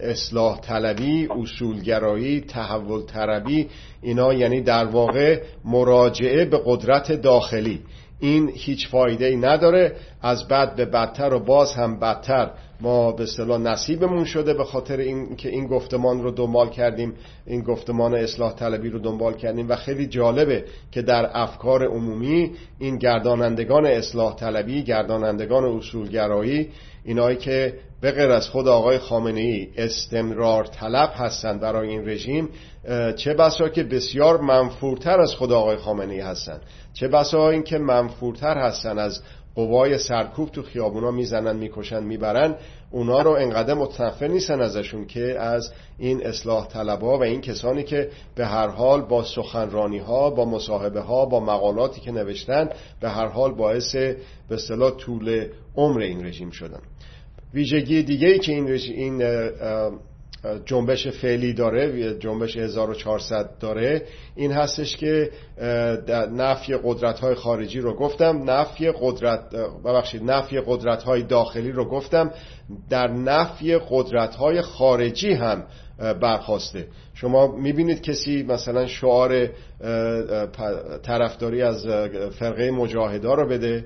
اصلاح 0.00 0.60
طلبی 0.60 1.28
اصولگرایی 1.42 2.40
تحول 2.40 3.02
طلبی 3.06 3.68
اینا 4.02 4.34
یعنی 4.34 4.60
در 4.60 4.84
واقع 4.84 5.42
مراجعه 5.64 6.44
به 6.44 6.60
قدرت 6.64 7.12
داخلی. 7.12 7.82
این 8.20 8.50
هیچ 8.54 8.88
فایده 8.88 9.26
ای 9.26 9.36
نداره. 9.36 9.96
از 10.22 10.48
بد 10.48 10.76
به 10.76 10.84
بدتر 10.84 11.34
و 11.34 11.40
باز 11.40 11.74
هم 11.74 11.98
بدتر. 11.98 12.50
ما 12.80 13.12
به 13.12 13.22
اصطلاح 13.22 13.60
نصیبمون 13.60 14.24
شده 14.24 14.54
به 14.54 14.64
خاطر 14.64 14.96
این 14.96 15.36
که 15.36 15.48
این 15.48 15.66
گفتمان 15.66 16.22
رو 16.22 16.30
دنبال 16.30 16.70
کردیم 16.70 17.12
این 17.46 17.62
گفتمان 17.62 18.14
اصلاح 18.14 18.54
طلبی 18.54 18.90
رو 18.90 18.98
دنبال 18.98 19.34
کردیم 19.34 19.68
و 19.68 19.76
خیلی 19.76 20.06
جالبه 20.06 20.64
که 20.92 21.02
در 21.02 21.30
افکار 21.32 21.86
عمومی 21.86 22.52
این 22.78 22.98
گردانندگان 22.98 23.86
اصلاح 23.86 24.36
طلبی 24.36 24.82
گردانندگان 24.82 25.64
اصولگرایی 25.64 26.68
اینایی 27.04 27.36
که 27.36 27.74
به 28.00 28.12
غیر 28.12 28.30
از 28.30 28.48
خود 28.48 28.68
آقای 28.68 28.98
خامنه 28.98 29.40
ای 29.40 29.68
استمرار 29.76 30.64
طلب 30.64 31.12
هستند 31.16 31.60
برای 31.60 31.88
این 31.88 32.08
رژیم 32.08 32.48
چه 33.16 33.34
بسا 33.34 33.68
که 33.68 33.82
بسیار 33.82 34.40
منفورتر 34.40 35.20
از 35.20 35.34
خود 35.34 35.52
آقای 35.52 35.76
خامنه 35.76 36.14
ای 36.14 36.20
هستند. 36.20 36.60
چه 36.92 37.08
بسا 37.08 37.50
این 37.50 37.62
که 37.62 37.78
منفورتر 37.78 38.58
هستن 38.58 38.98
از 38.98 39.22
قوای 39.54 39.98
سرکوب 39.98 40.50
تو 40.50 40.62
خیابونا 40.62 41.10
می‌زنن 41.10 41.56
می‌کشن 41.56 42.02
می‌برن. 42.04 42.54
اونا 42.94 43.22
رو 43.22 43.30
انقدر 43.30 43.74
متنفر 43.74 44.26
نیستن 44.26 44.60
ازشون 44.60 45.06
که 45.06 45.40
از 45.40 45.72
این 45.98 46.26
اصلاح 46.26 46.68
طلبها 46.68 47.18
و 47.18 47.22
این 47.22 47.40
کسانی 47.40 47.82
که 47.82 48.10
به 48.34 48.46
هر 48.46 48.68
حال 48.68 49.02
با 49.02 49.24
سخنرانی 49.24 49.98
ها 49.98 50.30
با 50.30 50.44
مصاحبه 50.44 51.00
ها 51.00 51.26
با 51.26 51.40
مقالاتی 51.40 52.00
که 52.00 52.12
نوشتن 52.12 52.68
به 53.00 53.10
هر 53.10 53.28
حال 53.28 53.54
باعث 53.54 53.94
به 53.94 54.16
اصطلاح 54.50 54.90
طول 54.90 55.46
عمر 55.76 56.00
این 56.00 56.26
رژیم 56.26 56.50
شدن. 56.50 56.80
ویژگی 57.54 58.02
دیگه 58.02 58.28
ای 58.28 58.38
که 58.38 58.52
این, 58.52 58.68
این 58.68 59.22
جنبش 60.66 61.08
فعلی 61.08 61.52
داره 61.52 62.14
جنبش 62.18 62.56
1400 62.56 63.50
داره. 63.60 64.02
این 64.36 64.52
هستش 64.52 64.96
که 64.96 65.30
نفی 66.32 66.76
قدرت 66.84 67.20
های 67.20 67.34
خارجی 67.34 67.80
رو 67.80 67.96
گفتم 67.96 68.50
نفی 68.50 68.92
قدرت 69.00 69.40
ببخشید 69.84 70.22
نفی 70.30 70.60
قدرت 70.66 71.02
های 71.02 71.22
داخلی 71.22 71.72
رو 71.72 71.84
گفتم. 71.84 72.30
در 72.90 73.06
نفی 73.08 73.78
قدرت 73.90 74.34
های 74.34 74.62
خارجی 74.62 75.32
هم 75.32 75.64
برخواسته. 75.98 76.86
شما 77.14 77.46
می‌بینید 77.56 78.02
کسی 78.02 78.42
مثلا 78.42 78.86
شعار 78.86 79.48
طرفداری 81.02 81.62
از 81.62 81.86
فرقه 82.38 82.70
مجاهدا 82.70 83.34
رو 83.34 83.48
بده 83.48 83.84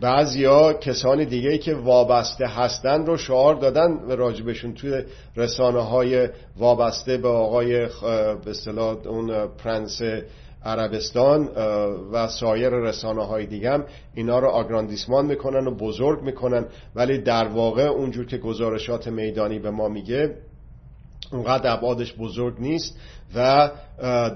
بعضیا 0.00 0.72
کسان 0.72 1.24
دیگه 1.24 1.58
که 1.58 1.74
وابسته 1.74 2.46
هستن 2.46 3.06
رو 3.06 3.16
شعار 3.16 3.54
دادن 3.54 3.92
و 3.92 4.16
راجبشون 4.16 4.74
توی 4.74 5.02
رسانه 5.36 5.80
های 5.80 6.28
وابسته 6.56 7.16
به 7.16 7.28
آقای 7.28 7.86
به 8.44 9.08
اون 9.08 9.46
پرنس 9.46 10.02
عربستان 10.64 11.48
و 12.12 12.28
سایر 12.28 12.70
رسانه 12.70 13.24
های 13.24 13.46
دیگه 13.46 13.70
هم 13.70 13.84
اینا 14.14 14.38
رو 14.38 14.48
آگراندیسمان 14.48 15.26
می‌کنن 15.26 15.66
و 15.66 15.74
بزرگ 15.74 16.22
می‌کنن. 16.22 16.66
ولی 16.94 17.18
در 17.18 17.48
واقع 17.48 17.82
اونجور 17.82 18.26
که 18.26 18.38
گزارشات 18.38 19.08
میدانی 19.08 19.58
به 19.58 19.70
ما 19.70 19.88
میگه 19.88 20.34
اونقدر 21.32 21.72
ابعادش 21.72 22.14
بزرگ 22.14 22.54
نیست 22.58 22.98
و 23.34 23.70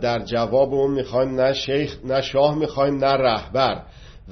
در 0.03 0.25
جواب 0.25 0.75
اون 0.75 0.91
می‌خوایم 0.91 1.41
نه 1.41 1.53
شیخ 1.53 1.97
نه 2.05 2.21
شاه 2.21 2.59
می‌خوایم 2.59 3.05
نه 3.05 3.13
رهبر. 3.13 3.83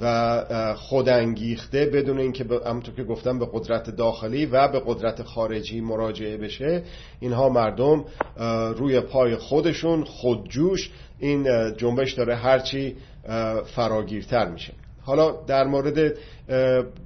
و 0.01 0.75
خودانگیخته 0.75 1.85
بدون 1.85 2.19
اینکه 2.19 2.45
همونطور 2.65 2.95
که 2.95 3.03
گفتم 3.03 3.39
به 3.39 3.47
قدرت 3.53 3.89
داخلی 3.89 4.45
و 4.45 4.67
به 4.67 4.81
قدرت 4.85 5.23
خارجی 5.23 5.81
مراجعه 5.81 6.37
بشه. 6.37 6.83
اینها 7.19 7.49
مردم 7.49 8.05
روی 8.77 8.99
پای 8.99 9.35
خودشون 9.35 10.03
خودجوش 10.03 10.91
این 11.19 11.47
جنبش 11.77 12.13
داره. 12.13 12.35
هرچی 12.35 12.95
فراگیرتر 13.75 14.51
میشه. 14.51 14.73
حالا 15.01 15.31
در 15.47 15.63
مورد 15.63 16.17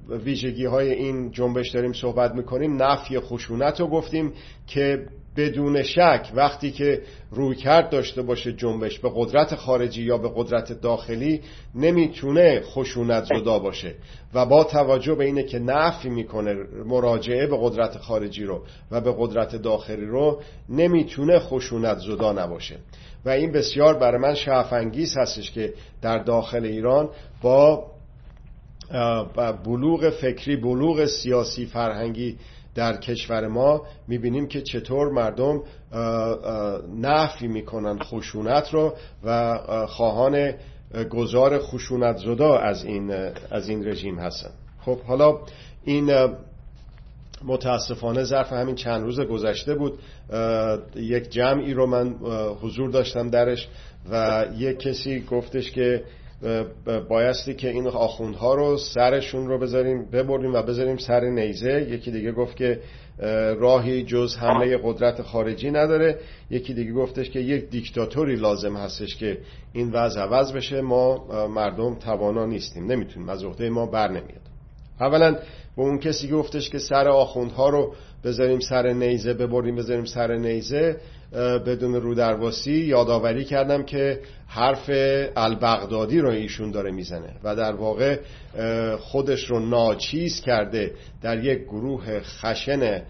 ویژگی 0.10 0.66
های 0.66 0.92
این 0.92 1.32
جنبش 1.32 1.70
داریم 1.70 1.94
صحبت 1.94 2.36
می‌کنیم. 2.36 2.84
نفی 2.84 3.20
خشونت 3.20 3.80
رو 3.80 3.88
گفتیم 3.88 4.34
که 4.68 5.06
بدون 5.38 5.84
شک 5.84 6.32
وقتی 6.36 6.72
که 6.72 7.02
روی 7.32 7.56
کرد 7.56 7.90
داشته 7.90 8.22
باشه 8.22 8.54
جنبش 8.54 9.00
به 9.00 9.12
قدرت 9.16 9.56
خارجی 9.56 10.04
یا 10.04 10.18
به 10.18 10.32
قدرت 10.36 10.82
داخلی 10.82 11.42
نمی‌تونه 11.76 12.62
خشونت 12.62 13.24
زدا 13.24 13.60
باشه. 13.60 13.96
و 14.34 14.46
با 14.46 14.64
توجه 14.64 15.16
به 15.16 15.26
اینه 15.26 15.44
که 15.44 15.60
نفی 15.60 16.10
می‌کنه 16.10 16.56
مراجعه 16.86 17.48
به 17.48 17.58
قدرت 17.62 17.98
خارجی 17.98 18.44
رو 18.44 18.62
و 18.92 19.02
به 19.02 19.16
قدرت 19.18 19.56
داخلی 19.56 20.06
رو 20.06 20.42
نمی‌تونه 20.70 21.40
خشونت 21.40 21.98
زدا 21.98 22.34
نباشه. 22.34 22.78
و 23.26 23.30
این 23.30 23.52
بسیار 23.52 23.94
برای 23.94 24.22
من 24.22 24.36
شعفنگیز 24.36 25.18
هستش 25.18 25.52
که 25.52 25.74
در 26.02 26.18
داخل 26.18 26.66
ایران 26.66 27.10
با 27.42 27.86
بلوغ 29.66 30.10
فکری 30.10 30.56
بلوغ 30.56 31.06
سیاسی 31.06 31.66
فرهنگی 31.66 32.38
در 32.76 32.98
کشور 32.98 33.48
ما 33.48 33.82
می‌بینیم 34.08 34.48
که 34.48 34.62
چطور 34.62 35.12
مردم 35.12 35.62
نفی 37.02 37.48
می‌کنن 37.48 38.00
خشونت 38.00 38.74
رو 38.74 38.94
و 39.24 39.58
خواهان 39.88 40.54
گذار 41.10 41.60
خشونت 41.60 42.18
زدا 42.18 42.58
از 42.58 42.84
این, 42.84 43.12
از 43.52 43.70
این 43.70 43.88
رژیم 43.88 44.20
هستن. 44.20 44.52
خب 44.82 45.02
حالا 45.02 45.40
این 45.86 46.28
متاسفانه 47.46 48.24
ظرف 48.24 48.54
همین 48.54 48.76
چند 48.76 49.04
روز 49.04 49.20
گذشته 49.20 49.76
بود. 49.76 50.00
یک 50.96 51.30
جمعی 51.30 51.74
رو 51.74 51.88
من 51.88 52.16
حضور 52.62 52.90
داشتم 52.90 53.30
درش 53.30 53.68
و 54.12 54.46
یک 54.58 54.80
کسی 54.80 55.22
گفتش 55.22 55.72
که 55.72 56.04
بایستی 57.10 57.54
که 57.54 57.70
این 57.70 57.88
آخوندها 57.88 58.56
رو 58.56 58.78
سرشون 58.78 59.48
رو 59.48 59.60
بذاریم 59.60 60.06
ببریم 60.06 60.54
و 60.54 60.62
بذاریم 60.62 60.98
سر 60.98 61.22
نیزه. 61.22 61.88
یکی 61.90 62.12
دیگه 62.12 62.32
گفت 62.32 62.56
که 62.56 62.80
راهی 63.60 64.04
جز 64.04 64.36
حمله 64.36 64.80
قدرت 64.84 65.22
خارجی 65.22 65.72
نداره. 65.72 66.20
یکی 66.50 66.74
دیگه 66.74 66.94
گفتش 66.94 67.30
که 67.30 67.40
یک 67.40 67.70
دیکتاتوری 67.70 68.36
لازم 68.36 68.76
هستش 68.76 69.16
که 69.16 69.38
این 69.74 69.92
وضع 69.92 70.22
عوض 70.22 70.54
بشه. 70.54 70.82
ما 70.82 71.28
مردم 71.48 71.96
توانا 71.96 72.46
نیستیم. 72.46 72.92
نمی‌تونیم. 72.92 73.30
از 73.30 73.44
عهده 73.44 73.70
ما 73.70 73.86
بر 73.86 74.08
نمیاد. 74.08 74.42
اولا 75.00 75.32
به 75.78 75.82
اون 75.82 76.00
کسی 76.00 76.28
گفتش 76.28 76.70
که 76.70 76.80
سر 76.80 77.08
آخوندها 77.08 77.70
رو 77.70 77.94
بذاریم 78.24 78.60
سر 78.60 78.94
نیزه 78.94 79.34
ببریم 79.34 79.76
بذاریم 79.76 80.06
سر 80.06 80.36
نیزه. 80.36 80.98
بدون 81.66 81.96
رودرواسی 81.96 82.74
یادآوری 82.74 83.46
کردم 83.46 83.84
که 83.84 84.20
حرف 84.48 84.90
البغدادی 85.36 86.20
رو 86.20 86.30
ایشون 86.30 86.72
داره 86.72 86.92
می‌زنه 86.92 87.36
و 87.44 87.56
در 87.56 87.74
واقع 87.74 88.20
خودش 89.00 89.50
رو 89.50 89.60
ناچیز 89.60 90.42
کرده 90.42 90.92
در 91.22 91.44
یک 91.44 91.64
گروه 91.64 92.20
خشن 92.20 93.02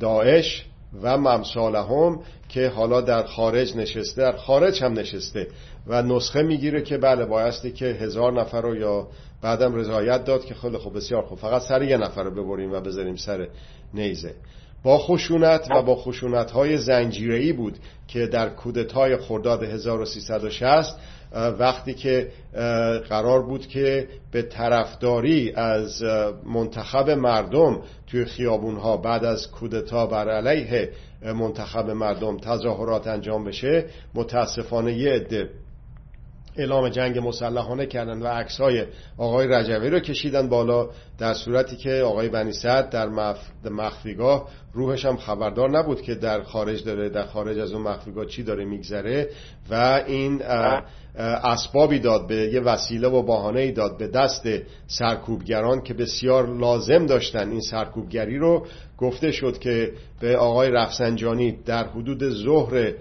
داعش 0.00 0.64
و 1.02 1.16
ممثالهم 1.18 2.20
که 2.48 2.68
حالا 2.68 3.00
در 3.00 3.22
خارج 3.22 3.76
نشسته 3.76 4.22
در 4.22 4.36
خارج 4.36 4.82
هم 4.82 4.92
نشسته 4.92 5.46
و 5.86 6.02
نسخه 6.02 6.42
می‌گیره 6.42 6.82
که 6.82 6.98
بله 6.98 7.24
بایستی 7.24 7.72
که 7.72 7.86
هزار 7.86 8.40
نفر 8.40 8.60
رو 8.60 8.76
یا 8.76 9.08
بعدم 9.42 9.74
رضایت 9.74 10.24
داد 10.24 10.44
که 10.44 10.54
خیلی 10.54 10.78
خوب 10.78 10.96
بسیار 10.96 11.22
خوب. 11.22 11.38
فقط 11.38 11.62
سر 11.62 11.82
یه 11.82 11.96
نفر 11.96 12.22
رو 12.22 12.30
ببریم 12.30 12.72
و 12.72 12.80
بذاریم 12.80 13.16
سر 13.16 13.48
نیزه. 13.94 14.34
با 14.82 14.98
خشونت 14.98 15.70
و 15.70 15.82
با 15.82 15.96
خشونت 15.96 16.50
های 16.50 16.78
زنجیری 16.78 17.52
بود 17.52 17.78
که 18.08 18.26
در 18.26 18.48
کودتای 18.48 19.16
خرداد 19.16 19.62
1360 19.62 20.96
وقتی 21.58 21.94
که 21.94 22.30
قرار 23.08 23.42
بود 23.42 23.66
که 23.66 24.08
به 24.32 24.42
طرفداری 24.42 25.52
از 25.52 26.02
منتخب 26.46 27.10
مردم 27.10 27.82
توی 28.06 28.24
خیابونها 28.24 28.96
بعد 28.96 29.24
از 29.24 29.50
کودتا 29.50 30.06
بر 30.06 30.28
علیه 30.28 30.90
منتخب 31.22 31.90
مردم 31.90 32.36
تظاهرات 32.36 33.06
انجام 33.06 33.44
بشه 33.44 33.84
متاسفانه 34.14 34.92
یه 34.92 35.12
عده 35.12 35.50
اعلام 36.58 36.88
جنگ 36.88 37.18
مسلحانه 37.18 37.86
کردن 37.86 38.22
و 38.22 38.26
عکسای 38.26 38.84
آقای 39.18 39.48
رجوی 39.48 39.90
رو 39.90 40.00
کشیدن 40.00 40.48
بالا 40.48 40.88
در 41.18 41.34
صورتی 41.34 41.76
که 41.76 41.92
آقای 41.92 42.28
بنی 42.28 42.52
سعد 42.52 42.90
در 42.90 43.08
مخفیگاه 43.70 44.48
روحش 44.72 45.04
هم 45.04 45.16
خبردار 45.16 45.70
نبود 45.70 46.02
که 46.02 46.14
در 46.14 46.42
خارج 46.42 46.84
داره 46.84 47.08
در 47.08 47.26
خارج 47.26 47.58
از 47.58 47.72
اون 47.72 47.82
مخفیگاه 47.82 48.26
چی 48.26 48.42
داره 48.42 48.64
میگذره 48.64 49.28
و 49.70 50.02
این 50.06 50.42
اسبابی 51.18 51.98
داد 51.98 52.26
به 52.26 52.34
یه 52.34 52.60
وسیله 52.60 53.08
و 53.08 53.22
بهانه 53.22 53.60
ای 53.60 53.72
داد 53.72 53.98
به 53.98 54.08
دست 54.08 54.48
سرکوبگران 54.86 55.82
که 55.82 55.94
بسیار 55.94 56.58
لازم 56.58 57.06
داشتن 57.06 57.50
این 57.50 57.60
سرکوبگری 57.60 58.38
رو. 58.38 58.66
گفته 58.98 59.32
شد 59.32 59.58
که 59.58 59.92
به 60.20 60.36
آقای 60.36 60.70
رفسنجانی 60.70 61.58
در 61.66 61.84
حدود 61.84 62.28
ظهر 62.28 62.92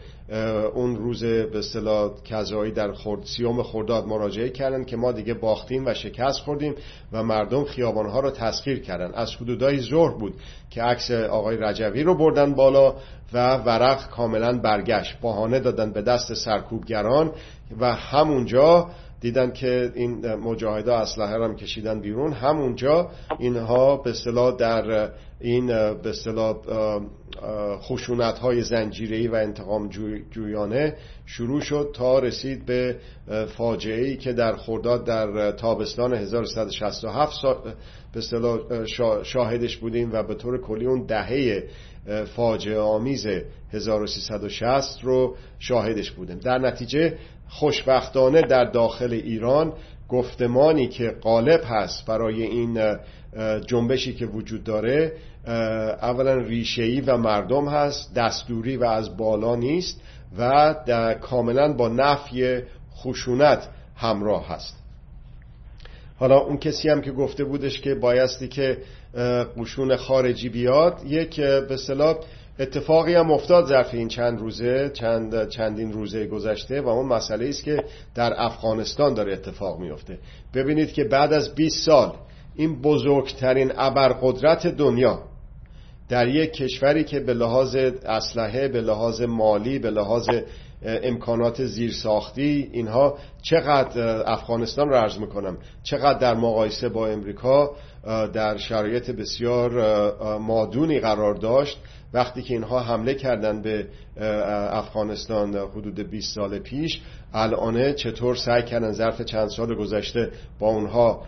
اون 0.73 0.95
روز 0.95 1.23
به 1.23 1.57
اصطلاح 1.57 2.11
کذایی 2.23 2.71
در 2.71 2.91
خورد 2.91 3.23
سیوم 3.23 3.63
خرداد 3.63 4.05
مراجعه 4.05 4.49
کردن 4.49 4.83
که 4.83 4.97
ما 4.97 5.11
دیگه 5.11 5.33
باختیم 5.33 5.85
و 5.85 5.93
شکست 5.93 6.39
خوردیم 6.39 6.75
و 7.11 7.23
مردم 7.23 7.63
خیابانها 7.63 8.19
رو 8.19 8.31
تسخیر 8.31 8.79
کردن. 8.79 9.13
از 9.13 9.35
حدودای 9.35 9.79
ظهر 9.79 10.11
بود 10.11 10.33
که 10.69 10.83
عکس 10.83 11.11
آقای 11.11 11.57
رجوی 11.57 12.03
رو 12.03 12.17
بردن 12.17 12.53
بالا 12.53 12.95
و 13.33 13.57
ورق 13.57 14.09
کاملا 14.09 14.57
برگشت. 14.57 15.19
بهانه 15.21 15.59
دادن 15.59 15.91
به 15.91 16.01
دست 16.01 16.33
سرکوبگران 16.33 17.31
و 17.79 17.93
همونجا 17.93 18.89
دیدن 19.21 19.51
که 19.51 19.91
این 19.95 20.35
مجاهده 20.35 20.93
اسلحه 20.93 21.43
هم 21.43 21.55
کشیدن 21.55 22.01
بیرون. 22.01 22.33
همونجا 22.33 23.11
اینها 23.39 23.97
به 23.97 24.09
اصطلاح 24.09 24.55
در 24.55 25.09
این 25.39 25.67
به 25.67 26.09
اصطلاح 26.09 26.55
خشونت 27.81 28.39
های 28.39 28.61
زنجیری 28.61 29.27
و 29.27 29.35
انتقام 29.35 29.89
جویانه 30.31 30.95
شروع 31.25 31.61
شد 31.61 31.89
تا 31.93 32.19
رسید 32.19 32.65
به 32.65 32.95
فاجعه 33.57 34.05
ای 34.05 34.17
که 34.17 34.33
در 34.33 34.55
خرداد 34.55 35.05
در 35.05 35.51
تابستان 35.51 36.13
1167 36.13 37.41
به 38.13 38.19
اصطلاح 38.19 38.59
شاهدش 39.23 39.77
بودیم 39.77 40.11
و 40.13 40.23
به 40.23 40.35
طور 40.35 40.61
کلی 40.61 40.85
اون 40.85 41.05
دهه 41.05 41.63
فاجعه 42.35 42.79
آمیز 42.79 43.27
1360 43.71 44.99
رو 45.03 45.35
شاهدش 45.59 46.11
بودیم. 46.11 46.37
در 46.37 46.57
نتیجه 46.57 47.17
خوشبختانه 47.49 48.41
در 48.41 48.63
داخل 48.63 49.13
ایران 49.13 49.73
گفتمانی 50.09 50.87
که 50.87 51.15
غالب 51.21 51.61
هست 51.65 52.05
برای 52.05 52.43
این 52.43 52.97
جنبشی 53.67 54.13
که 54.13 54.25
وجود 54.25 54.63
داره 54.63 55.13
اولا 56.01 56.35
ریشه‌ای 56.35 57.01
و 57.01 57.17
مردم 57.17 57.67
هست 57.67 58.13
دستوری 58.13 58.77
و 58.77 58.83
از 58.83 59.17
بالا 59.17 59.55
نیست 59.55 60.01
و 60.37 60.75
کاملا 61.21 61.73
با 61.73 61.87
نفی 61.89 62.61
خشونت 62.97 63.69
همراه 63.95 64.47
هست. 64.47 64.75
حالا 66.17 66.37
اون 66.39 66.57
کسی 66.57 66.89
هم 66.89 67.01
که 67.01 67.11
گفته 67.11 67.43
بودش 67.43 67.81
که 67.81 67.95
بایستی 67.95 68.47
که 68.47 68.77
قشون 69.57 69.95
خارجی 69.95 70.49
بیاد 70.49 71.01
یک 71.05 71.41
به 71.41 71.77
صلاح 71.77 72.17
اتفاقی 72.59 73.15
هم 73.15 73.31
افتاد 73.31 73.65
ظرف 73.65 73.93
این 73.93 74.07
چند 74.07 74.39
روزه 74.39 74.91
چند 74.93 75.49
چندین 75.49 75.93
روزه 75.93 76.27
گذشته 76.27 76.81
و 76.81 76.87
اون 76.87 77.05
مسئله 77.05 77.49
است 77.49 77.63
که 77.63 77.83
در 78.15 78.33
افغانستان 78.37 79.13
داره 79.13 79.33
اتفاق 79.33 79.79
میفته. 79.79 80.19
ببینید 80.53 80.93
که 80.93 81.03
بعد 81.03 81.33
از 81.33 81.55
20 81.55 81.85
سال 81.85 82.13
این 82.55 82.81
بزرگترین 82.81 83.71
ابرقدرت 83.75 84.67
دنیا 84.67 85.19
در 86.09 86.27
یک 86.27 86.53
کشوری 86.53 87.03
که 87.03 87.19
به 87.19 87.33
لحاظ 87.33 87.75
اسلحه 88.05 88.67
به 88.67 88.81
لحاظ 88.81 89.21
مالی 89.21 89.79
به 89.79 89.89
لحاظ 89.89 90.29
امکانات 90.85 91.65
زیرساختی 91.65 92.69
اینها 92.73 93.17
چقدر 93.41 94.31
افغانستان 94.31 94.89
رو 94.89 94.95
عرض 94.95 95.17
می‌کنم 95.17 95.57
چقدر 95.83 96.19
در 96.19 96.33
مقایسه 96.33 96.89
با 96.89 97.07
امریکا 97.07 97.71
در 98.33 98.57
شرایط 98.57 99.11
بسیار 99.11 99.71
مادونی 100.37 100.99
قرار 100.99 101.33
داشت 101.33 101.79
وقتی 102.15 102.41
که 102.41 102.53
اینها 102.53 102.79
حمله 102.79 103.13
کردن 103.13 103.61
به 103.61 103.87
افغانستان 104.71 105.55
حدود 105.55 106.09
20 106.09 106.35
سال 106.35 106.59
پیش 106.59 107.01
الانه 107.33 107.93
چطور 107.93 108.35
سعی 108.35 108.63
کردن 108.63 108.91
ظرف 108.91 109.21
چند 109.21 109.49
سال 109.49 109.75
گذشته 109.75 110.31
با 110.59 110.67
اونها 110.67 111.21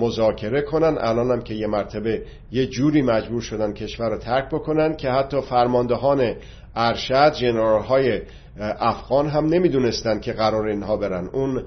مذاکره 0.00 0.62
کنن؟ 0.62 0.98
الان 1.00 1.30
هم 1.30 1.42
که 1.42 1.54
یه 1.54 1.66
مرتبه 1.66 2.22
یه 2.52 2.66
جوری 2.66 3.02
مجبور 3.02 3.40
شدن 3.40 3.72
کشور 3.72 4.08
رو 4.08 4.18
ترک 4.18 4.48
بکنن 4.50 4.96
که 4.96 5.10
حتی 5.10 5.40
فرماندهان 5.40 6.34
ارشد 6.76 7.32
جنرال 7.32 7.82
های 7.82 8.20
افغان 8.60 9.28
هم 9.28 9.46
نمی‌دونستند 9.46 10.20
که 10.20 10.32
قرار 10.32 10.66
اینها 10.66 10.96
برن. 10.96 11.26
اون 11.32 11.62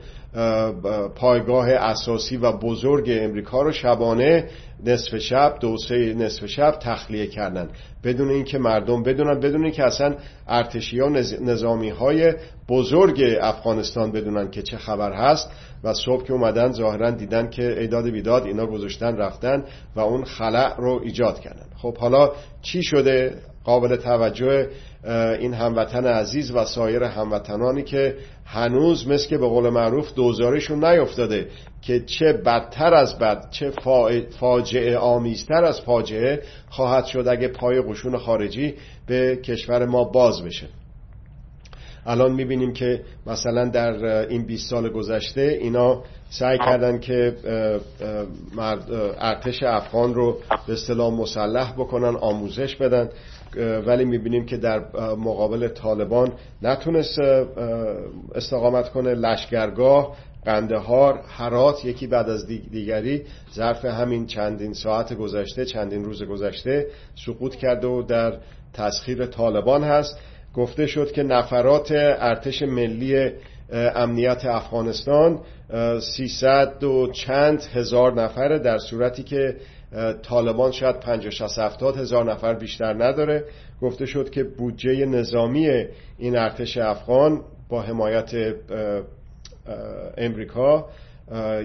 پایگاه 1.15 1.69
اساسی 1.69 2.37
و 2.37 2.51
بزرگ 2.51 3.09
امریکا 3.09 3.61
رو 3.61 3.71
شبانه 3.71 4.49
نصف 4.85 5.17
شب 5.17 5.57
دو 5.59 5.77
سه 5.77 6.13
نصف 6.13 6.45
شب 6.45 6.71
تخلیه 6.81 7.27
کردن. 7.27 7.69
بدون 8.03 8.29
اینکه 8.29 8.57
مردم 8.57 9.03
بدونن 9.03 9.39
بدون 9.39 9.63
اینکه 9.63 9.83
اصلا 9.83 10.15
ارتشی 10.47 10.99
ها 10.99 11.09
نظامی 11.41 11.89
های 11.89 12.33
بزرگ 12.69 13.37
افغانستان 13.41 14.11
بدونن 14.11 14.51
که 14.51 14.61
چه 14.61 14.77
خبر 14.77 15.13
هست. 15.13 15.51
و 15.83 15.93
صبح 15.93 16.23
که 16.23 16.33
اومدن 16.33 16.71
ظاهرا 16.71 17.11
دیدن 17.11 17.49
که 17.49 17.79
ایداد 17.79 18.09
بیداد 18.09 18.45
اینا 18.45 18.65
گذاشتن 18.65 19.17
رفتن 19.17 19.63
و 19.95 19.99
اون 19.99 20.23
خلع 20.23 20.75
رو 20.77 21.01
ایجاد 21.03 21.39
کردن. 21.39 21.65
خب 21.77 21.97
حالا 21.97 22.31
چی 22.61 22.83
شده؟ 22.83 23.35
قابل 23.67 23.95
توجه 23.95 24.67
این 25.39 25.53
هموطن 25.53 26.05
عزیز 26.05 26.51
و 26.51 26.65
سایر 26.65 27.03
هموطنانی 27.03 27.83
که 27.83 28.15
هنوز 28.45 29.07
مثل 29.07 29.29
که 29.29 29.37
به 29.37 29.47
قول 29.47 29.69
معروف 29.69 30.13
دوزارشون 30.13 30.85
نیفتاده 30.85 31.47
که 31.81 31.99
چه 31.99 32.33
بدتر 32.33 32.93
از 32.93 33.19
بد 33.19 33.49
چه 33.51 33.71
فاجعه 34.39 34.97
آمیزتر 34.97 35.63
از 35.63 35.81
فاجعه 35.81 36.41
خواهد 36.69 37.05
شد 37.05 37.27
اگه 37.27 37.47
پای 37.47 37.81
قشون 37.81 38.17
خارجی 38.17 38.73
به 39.07 39.35
کشور 39.35 39.85
ما 39.85 40.03
باز 40.03 40.43
بشه. 40.43 40.67
الان 42.05 42.31
می‌بینیم 42.31 42.73
که 42.73 43.01
مثلا 43.25 43.65
در 43.65 44.05
این 44.29 44.45
20 44.45 44.69
سال 44.69 44.89
گذشته 44.89 45.41
اینا 45.41 46.03
سعی 46.29 46.57
کردن 46.57 46.99
که 46.99 47.35
ارتش 49.19 49.63
افغان 49.63 50.13
رو 50.13 50.37
به 50.67 50.73
اصطلاح 50.73 51.13
مسلح 51.13 51.73
بکنن 51.73 52.15
آموزش 52.15 52.75
بدن. 52.75 53.09
ولی 53.85 54.05
می‌بینیم 54.05 54.45
که 54.45 54.57
در 54.57 54.79
مقابل 55.17 55.67
طالبان 55.67 56.33
نتونست 56.61 57.19
استقامت 58.35 58.89
کنه. 58.89 59.13
لشگرگاه 59.13 60.15
قندهار 60.45 61.21
هرات 61.27 61.85
یکی 61.85 62.07
بعد 62.07 62.29
از 62.29 62.47
دیگری 62.47 63.23
ظرف 63.55 63.85
همین 63.85 64.25
چندین 64.25 64.73
ساعت 64.73 65.13
گذشته 65.13 65.65
چندین 65.65 66.05
روز 66.05 66.23
گذشته 66.23 66.87
سقوط 67.25 67.55
کرده 67.55 67.87
و 67.87 68.01
در 68.01 68.37
تسخیر 68.73 69.25
طالبان 69.25 69.83
هست. 69.83 70.19
گفته 70.53 70.85
شد 70.85 71.11
که 71.11 71.23
نفرات 71.23 71.91
ارتش 71.91 72.61
ملی 72.61 73.31
امنیت 73.71 74.45
افغانستان 74.45 75.39
سیصد 76.15 76.83
و 76.83 77.11
چند 77.11 77.63
هزار 77.73 78.13
نفره 78.21 78.59
در 78.59 78.77
صورتی 78.77 79.23
که 79.23 79.55
طالبان 80.23 80.71
شاید 80.71 80.99
50 80.99 81.31
60 81.31 81.83
هزار 81.97 82.31
نفر 82.31 82.53
بیشتر 82.53 82.93
نداره. 82.93 83.45
گفته 83.81 84.05
شد 84.05 84.29
که 84.29 84.43
بودجه 84.43 85.05
نظامی 85.05 85.69
این 86.17 86.37
ارتش 86.37 86.77
افغان 86.77 87.41
با 87.69 87.81
حمایت 87.81 88.31
امریکا 90.17 90.85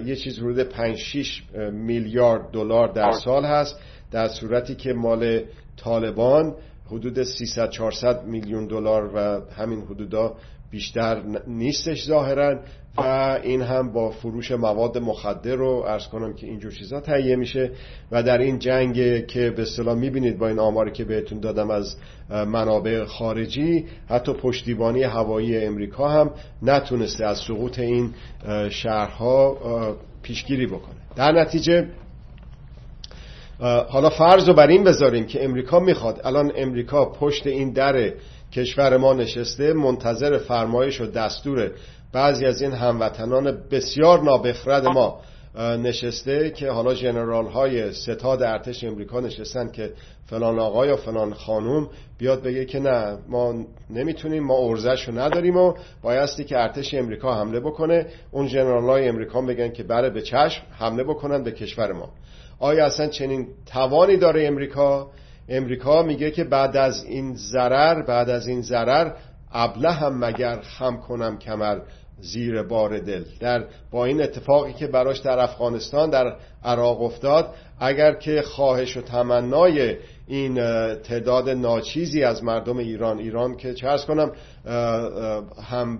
یه 0.05 0.15
چیز 0.15 0.39
حدود 0.39 0.59
5 0.59 0.97
6 0.97 1.43
میلیارد 1.71 2.51
دلار 2.51 2.87
در 2.87 3.11
سال 3.11 3.45
هست 3.45 3.79
در 4.11 4.27
صورتی 4.27 4.75
که 4.75 4.93
مال 4.93 5.41
طالبان 5.77 6.55
حدود 6.87 7.23
300 7.23 7.69
400 7.69 8.25
میلیون 8.25 8.67
دلار 8.67 9.11
و 9.15 9.41
همین 9.53 9.81
حدودا 9.81 10.35
بیشتر 10.73 11.21
نیستش 11.47 12.05
ظاهرا 12.05 12.59
و 12.97 13.01
این 13.43 13.61
هم 13.61 13.93
با 13.93 14.11
فروش 14.11 14.51
مواد 14.51 14.97
مخدر 14.97 15.55
رو 15.55 15.83
ارز 15.87 16.07
کنم 16.07 16.33
که 16.33 16.47
اینجور 16.47 16.71
چیزا 16.71 16.99
تهیه 16.99 17.35
میشه 17.35 17.71
و 18.11 18.23
در 18.23 18.37
این 18.37 18.59
جنگ 18.59 19.25
که 19.27 19.49
به 19.49 19.61
اصطلاح 19.61 19.95
می‌بینید 19.95 20.37
با 20.37 20.47
این 20.47 20.59
آماری 20.59 20.91
که 20.91 21.03
بهتون 21.03 21.39
دادم 21.39 21.69
از 21.71 21.95
منابع 22.29 23.05
خارجی 23.05 23.85
حتی 24.09 24.33
پشتیبانی 24.33 25.03
هوایی 25.03 25.57
امریکا 25.57 26.09
هم 26.09 26.31
نتونسته 26.61 27.25
از 27.25 27.37
سقوط 27.37 27.79
این 27.79 28.13
شهرها 28.69 29.57
پیشگیری 30.23 30.67
بکنه. 30.67 30.95
در 31.15 31.31
نتیجه 31.31 31.87
حالا 33.89 34.09
فرض 34.09 34.47
رو 34.47 34.53
بر 34.53 34.67
این 34.67 34.83
بذاریم 34.83 35.25
که 35.25 35.45
امریکا 35.45 35.79
می‌خواد. 35.79 36.21
الان 36.23 36.51
امریکا 36.55 37.05
پشت 37.05 37.47
این 37.47 37.73
در 37.73 38.11
کشور 38.53 38.97
ما 38.97 39.13
نشسته 39.13 39.73
منتظر 39.73 40.37
فرمایش 40.37 41.01
و 41.01 41.05
دستور 41.05 41.71
بعضی 42.13 42.45
از 42.45 42.61
این 42.61 42.71
هموطنان 42.71 43.57
بسیار 43.71 44.21
نابخرد 44.21 44.85
ما 44.85 45.21
نشسته 45.59 46.49
که 46.49 46.69
حالا 46.69 46.93
جنرال 46.93 47.45
های 47.45 47.93
ستاد 47.93 48.43
ارتش 48.43 48.83
امریکا 48.83 49.19
نشستن 49.19 49.71
که 49.71 49.93
فلان 50.25 50.59
آقا 50.59 50.85
یا 50.85 50.95
فلان 50.95 51.33
خانوم 51.33 51.89
بیاد 52.17 52.43
بگه 52.43 52.65
که 52.65 52.79
نه 52.79 53.17
ما 53.27 53.65
نمی‌تونیم 53.89 54.43
ما 54.43 54.57
ارزش 54.57 55.07
رو 55.07 55.19
نداریم 55.19 55.57
و 55.57 55.73
بایستی 56.01 56.43
که 56.43 56.59
ارتش 56.59 56.93
امریکا 56.93 57.35
حمله 57.35 57.59
بکنه 57.59 58.05
اون 58.31 58.47
جنرال 58.47 58.83
های 58.83 59.07
امریکا 59.07 59.41
بگن 59.41 59.71
که 59.71 59.83
بله 59.83 60.09
به 60.09 60.21
چشم 60.21 60.61
حمله 60.79 61.03
بکنن 61.03 61.43
به 61.43 61.51
کشور 61.51 61.91
ما. 61.91 62.09
آیا 62.59 62.85
اصلا 62.85 63.07
چنین 63.07 63.47
توانی 63.65 64.17
داره 64.17 64.45
امریکا؟ 64.45 65.11
امریکا 65.49 66.03
میگه 66.03 66.31
که 66.31 66.43
بعد 66.43 66.77
از 66.77 67.03
این 67.03 67.35
ضرر 67.35 68.01
بعد 68.01 68.29
از 68.29 68.47
این 68.47 68.61
ضرر 68.61 69.11
ابله 69.51 69.91
هم 69.91 70.25
مگر 70.25 70.61
خم 70.61 70.97
کنم 70.97 71.37
کمر 71.37 71.79
زیر 72.19 72.63
بار 72.63 72.99
دل. 72.99 73.23
در 73.39 73.65
با 73.91 74.05
این 74.05 74.21
اتفاقی 74.21 74.73
که 74.73 74.87
براش 74.87 75.19
در 75.19 75.39
افغانستان 75.39 76.09
در 76.09 76.35
عراق 76.63 77.01
افتاد 77.01 77.53
اگر 77.79 78.13
که 78.13 78.41
خواهش 78.41 78.97
و 78.97 79.01
تمنای 79.01 79.95
این 80.27 80.55
تعداد 80.95 81.49
ناچیزی 81.49 82.23
از 82.23 82.43
مردم 82.43 82.77
ایران 82.77 83.19
ایران 83.19 83.57
که 83.57 83.73
چه 83.73 83.97
کنم 84.07 84.31
هم 85.63 85.99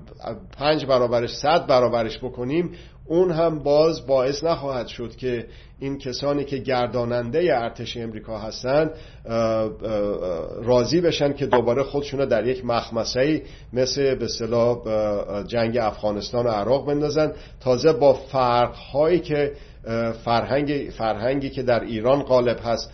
پنج 0.58 0.86
برابرش 0.86 1.36
صد 1.36 1.68
برابرش 1.68 2.18
بکنیم 2.18 2.72
اون 3.06 3.32
هم 3.32 3.60
باز 3.60 4.08
باعث 4.08 4.44
نخواهد 4.44 4.88
شد 4.88 5.16
که 5.16 5.46
این 5.80 5.98
کسانی 5.98 6.44
که 6.44 6.58
گرداننده 6.58 7.40
ارتش 7.40 7.98
امریکا 7.98 8.40
هستند 8.40 8.92
راضی 10.64 11.02
بشن 11.02 11.34
که 11.34 11.46
دوباره 11.46 11.84
خودشون 11.84 12.26
در 12.26 12.48
یک 12.48 12.66
مخمسه 12.66 13.42
مثل 13.74 14.16
به 14.16 14.28
صلاح 14.28 14.78
جنگ 15.44 15.78
افغانستان 15.78 16.46
و 16.46 16.50
عراق 16.50 16.88
بندازن. 16.88 17.32
تازه 17.60 17.94
با 17.94 18.14
فرقهایی 18.14 19.20
که 19.20 19.52
فرهنگ 20.26 20.90
فرهنگی 20.98 21.50
که 21.50 21.64
در 21.64 21.80
ایران 21.80 22.24
غالب 22.24 22.60
هست 22.64 22.92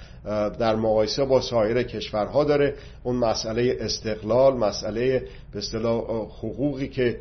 در 0.60 0.76
مقایسه 0.76 1.26
با 1.26 1.42
سایر 1.42 1.84
کشورها 1.84 2.44
داره. 2.44 2.74
اون 3.04 3.16
مسئله 3.16 3.78
استقلال 3.80 4.58
مسئله 4.58 5.24
به 5.54 5.60
اصطلاح 5.60 6.02
حقوقی 6.40 6.88
که 6.88 7.18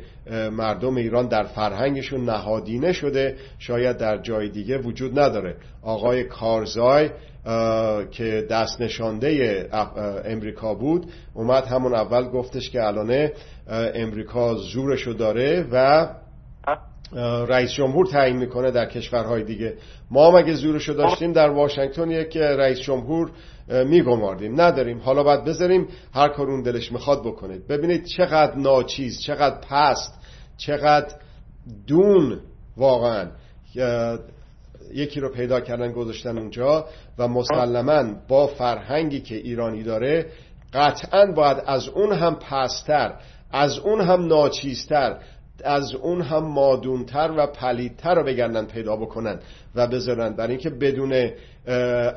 مردم 0.51 0.95
ایران 0.95 1.27
در 1.27 1.43
فرهنگشون 1.43 2.25
نهادینه 2.25 2.93
شده 2.93 3.35
شاید 3.59 3.97
در 3.97 4.17
جای 4.17 4.49
دیگه 4.49 4.77
وجود 4.77 5.19
نداره. 5.19 5.55
آقای 5.83 6.23
کارزای 6.23 7.09
که 8.11 8.47
دست 8.49 8.81
نشانده 8.81 9.69
امریکا 10.25 10.73
بود 10.73 11.05
اومد 11.33 11.65
همون 11.65 11.93
اول 11.93 12.23
گفتش 12.23 12.69
که 12.69 12.83
الانه 12.83 13.31
امریکا 13.95 14.55
زورشو 14.55 15.13
داره 15.13 15.67
و 15.71 16.07
رئیس 17.47 17.71
جمهور 17.71 18.05
تعیین 18.05 18.37
می‌کنه 18.37 18.71
در 18.71 18.85
کشورهای 18.85 19.43
دیگه. 19.43 19.73
ما 20.11 20.31
مگه 20.31 20.53
زورشو 20.53 20.93
داشتیم 20.93 21.33
در 21.33 21.49
واشنگتن 21.49 22.11
یک 22.11 22.37
رئیس 22.37 22.79
جمهور 22.79 23.31
میگماردیم. 23.69 24.61
نداریم. 24.61 24.99
حالا 24.99 25.23
باید 25.23 25.43
بذاریم 25.43 25.87
هر 26.13 26.29
کار 26.29 26.49
اون 26.49 26.61
دلش 26.61 26.91
می‌خواد 26.91 27.23
بکنه. 27.23 27.59
ببینید 27.69 28.05
چقدر 28.05 28.55
ناچیز 28.55 29.21
چقدر 29.21 29.57
پست 29.69 30.13
چقدر 30.57 31.15
دون 31.87 32.39
واقعا. 32.77 33.27
یکی 34.93 35.19
رو 35.19 35.29
پیدا 35.29 35.61
کردن 35.61 35.91
گذاشتن 35.91 36.37
اونجا 36.37 36.85
و 37.17 37.27
مسلما 37.27 38.03
با 38.27 38.47
فرهنگی 38.47 39.21
که 39.21 39.35
ایرانی 39.35 39.83
داره 39.83 40.25
قطعا 40.73 41.25
باید 41.25 41.57
از 41.65 41.87
اون 41.87 42.11
هم 42.11 42.35
پستر 42.35 43.13
از 43.51 43.79
اون 43.79 44.01
هم 44.01 44.27
ناچیزتر 44.27 45.17
از 45.65 45.95
اون 45.95 46.21
هم 46.21 46.43
مادونتر 46.45 47.31
و 47.37 47.47
پلیدتر 47.47 48.15
رو 48.15 48.23
بگردن 48.23 48.65
پیدا 48.65 48.95
بکنن 48.95 49.39
و 49.75 49.87
بذارن. 49.87 50.35
برای 50.35 50.51
اینکه 50.51 50.69
بدون 50.69 51.31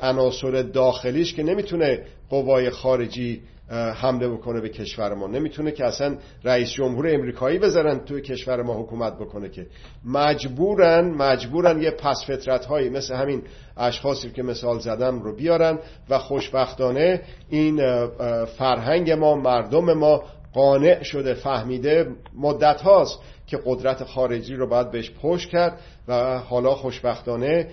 عناصر 0.01 0.61
داخلیش 0.61 1.33
که 1.33 1.43
نمی‌تونه 1.43 1.99
قوای 2.29 2.69
خارجی 2.69 3.41
حمله 3.69 4.29
بکنه 4.29 4.61
به 4.61 4.69
کشور 4.69 5.13
ما. 5.13 5.27
نمی‌تونه 5.27 5.71
که 5.71 5.85
اصلا 5.85 6.17
رئیس 6.43 6.69
جمهور 6.69 7.09
امریکایی 7.09 7.59
بذارن 7.59 7.99
توی 7.99 8.21
کشور 8.21 8.61
ما 8.61 8.73
حکومت 8.73 9.15
بکنه 9.15 9.49
که. 9.49 9.67
مجبورن 10.05 11.11
مجبورن 11.11 11.81
یه 11.81 11.91
پس 11.91 12.25
فطرت 12.27 12.65
هایی 12.65 12.89
مثل 12.89 13.15
همین 13.15 13.41
اشخاصی 13.77 14.31
که 14.31 14.43
مثال 14.43 14.79
زدم 14.79 15.19
رو 15.19 15.35
بیارن 15.35 15.79
و 16.09 16.17
خوشبختانه 16.19 17.21
این 17.49 18.05
فرهنگ 18.45 19.11
ما 19.11 19.35
مردم 19.35 19.93
ما 19.93 20.23
قانع 20.53 21.03
شده 21.03 21.33
فهمیده 21.33 22.07
مدت 22.37 22.81
هاست 22.81 23.19
که 23.47 23.59
قدرت 23.65 24.03
خارجی 24.03 24.55
رو 24.55 24.67
باید 24.67 24.91
بهش 24.91 25.11
پشت 25.21 25.49
کرد 25.49 25.79
و 26.07 26.37
حالا 26.37 26.75
خوشبختانه 26.75 27.67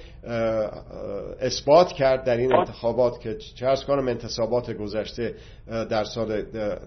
اثبات 1.41 1.93
کرد 1.93 2.25
در 2.25 2.37
این 2.37 2.55
انتخابات 2.55 3.21
که 3.21 3.37
چه 3.55 3.77
کنم 3.87 4.09
انتصابات 4.09 4.71
گذشته 4.71 5.35
در 5.67 6.05
سال 6.05 6.43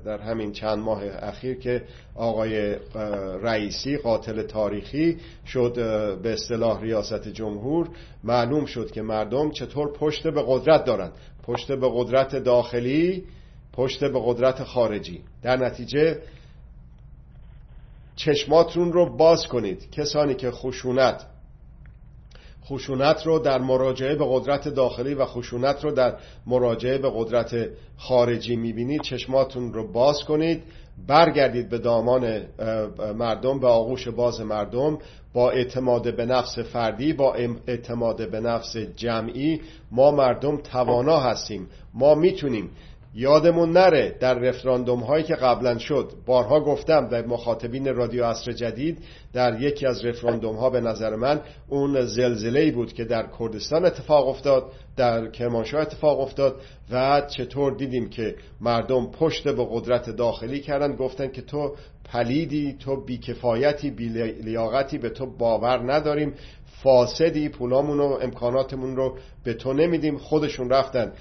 در 0.06 0.18
همین 0.18 0.52
چند 0.52 0.80
ماه 0.80 1.04
اخیر 1.04 1.60
که 1.60 1.84
آقای 2.16 2.76
رئیسی 3.42 3.98
قاتل 3.98 4.42
تاریخی 4.42 5.18
شد 5.48 5.74
به 6.24 6.34
اصطلاح 6.34 6.82
ریاست 6.82 7.28
جمهور 7.28 7.90
معلوم 8.24 8.66
شد 8.66 8.92
که 8.92 9.02
مردم 9.02 9.52
چطور 9.52 9.94
پشت 9.94 10.28
به 10.28 10.44
قدرت 10.48 10.86
دارند 10.86 11.12
پشت 11.44 11.72
به 11.72 11.90
قدرت 11.94 12.36
داخلی 12.36 13.24
پشت 13.74 14.04
به 14.04 14.22
قدرت 14.26 14.64
خارجی. 14.64 15.22
در 15.42 15.58
نتیجه 15.58 16.20
چشماتون 18.16 18.94
رو 18.94 19.18
باز 19.18 19.48
کنید. 19.48 19.92
کسانی 19.92 20.36
که 20.36 20.52
خشونت 20.52 21.26
خشونت 22.66 23.26
رو 23.26 23.40
در 23.40 23.58
مراجعه 23.58 24.16
به 24.16 24.26
قدرت 24.30 24.68
داخلی 24.68 25.14
و 25.14 25.26
خشونت 25.26 25.84
رو 25.84 25.92
در 25.92 26.16
مراجعه 26.48 26.98
به 26.98 27.12
قدرت 27.16 27.70
خارجی 27.98 28.56
می‌بینید 28.56 29.02
چشماتون 29.02 29.74
رو 29.74 29.92
باز 29.92 30.20
کنید. 30.28 30.64
برگردید 31.08 31.70
به 31.70 31.78
دامان 31.78 32.42
مردم 33.16 33.60
به 33.60 33.68
آغوش 33.68 34.08
باز 34.08 34.42
مردم. 34.42 34.98
با 35.34 35.52
اعتماد 35.52 36.16
به 36.16 36.26
نفس 36.26 36.60
فردی 36.60 37.14
با 37.14 37.34
اعتماد 37.68 38.32
به 38.32 38.40
نفس 38.40 38.78
جمعی 38.78 39.62
ما 39.92 40.12
مردم 40.12 40.58
توانا 40.58 41.20
هستیم. 41.20 41.68
ما 41.94 42.16
می‌تونیم 42.16 42.70
یادمون 43.16 43.72
نره 43.72 44.16
در 44.20 44.34
رفراندوم 44.34 45.00
هایی 45.00 45.24
که 45.24 45.36
قبلا 45.36 45.78
شد 45.78 46.12
بارها 46.26 46.60
گفتم 46.60 47.08
در 47.08 47.26
مخاطبین 47.26 47.96
رادیو 47.96 48.26
عصر 48.26 48.52
جدید 48.52 48.98
در 49.34 49.62
یکی 49.62 49.86
از 49.88 50.06
رفراندوم 50.06 50.56
ها 50.56 50.70
به 50.70 50.82
نظر 50.82 51.16
من 51.16 51.42
اون 51.70 52.06
زلزله 52.06 52.72
بود 52.72 52.94
که 52.94 53.06
در 53.06 53.28
کردستان 53.40 53.86
اتفاق 53.86 54.28
افتاد 54.28 54.72
در 54.98 55.28
کرمانشاه 55.28 55.82
اتفاق 55.82 56.20
افتاد 56.20 56.62
و 56.92 57.22
چطور 57.22 57.74
دیدیم 57.74 58.10
که 58.10 58.36
مردم 58.62 59.12
پشت 59.12 59.48
به 59.48 59.68
قدرت 59.70 60.10
داخلی 60.10 60.60
کردن. 60.60 60.96
گفتن 60.96 61.28
که 61.28 61.42
تو 61.42 61.76
پلیدی 62.06 62.76
تو 62.80 63.06
بیکفایتی 63.06 63.92
بی 63.92 64.10
لیاقتی 64.44 64.98
به 64.98 65.10
تو 65.10 65.38
باور 65.38 65.94
نداریم. 65.94 66.34
فاسدی 66.84 67.50
پولامون 67.50 68.00
و 68.00 68.18
امکاناتمون 68.22 68.96
رو 68.96 69.18
به 69.44 69.54
تو 69.54 69.74
نمیدیم. 69.74 70.18
خودشون 70.18 70.70
رفتن 70.70 71.14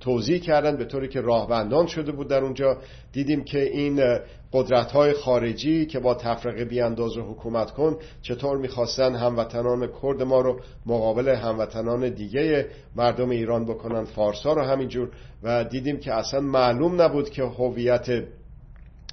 توضیح 0.00 0.38
کردن 0.38 0.76
به 0.76 0.84
طوری 0.84 1.08
که 1.08 1.20
راهبندان 1.20 1.86
شده 1.86 2.12
بود 2.12 2.28
در 2.28 2.44
اونجا. 2.44 2.78
دیدیم 3.12 3.44
که 3.44 3.62
این 3.62 4.18
قدرت 4.52 4.92
های 4.92 5.12
خارجی 5.12 5.86
که 5.86 6.00
با 6.00 6.14
تفرقه 6.14 6.64
بیانداز 6.64 7.16
و 7.16 7.22
حکومت 7.22 7.70
کن 7.70 7.96
چطور 8.22 8.58
می‌خواستن 8.58 9.14
هموطنان 9.14 9.88
کرد 10.02 10.22
ما 10.22 10.40
رو 10.40 10.60
مقابل 10.86 11.28
هموطنان 11.28 12.08
دیگه 12.08 12.66
مردم 12.96 13.30
ایران 13.30 13.64
بکنن 13.64 14.04
فارسا 14.04 14.52
رو 14.52 14.62
همینجور. 14.62 15.10
و 15.42 15.64
دیدیم 15.64 16.00
که 16.00 16.12
اصلا 16.12 16.40
معلوم 16.40 17.02
نبود 17.02 17.30
که 17.30 17.42
هویت 17.42 18.06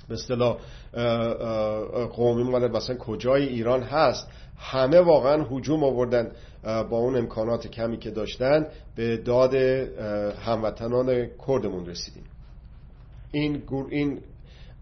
به 0.08 0.13
اصطلاح 0.13 0.58
قومی 2.15 2.43
مثلا 2.43 2.98
کجای 2.98 3.48
ایران 3.48 3.84
هست. 3.84 4.28
همه 4.58 5.00
واقعا 5.00 5.46
حجوم 5.50 5.84
آوردن. 5.84 6.32
با 6.63 6.97
اون 6.97 7.15
امکانات 7.15 7.67
کمی 7.67 7.97
که 7.97 8.12
داشتن 8.12 8.67
به 8.95 9.17
داد 9.17 9.54
هموطنان 10.45 11.28
کردمون 11.47 11.86
رسیدیم. 11.86 12.23
این 13.32 13.63
این 13.89 14.19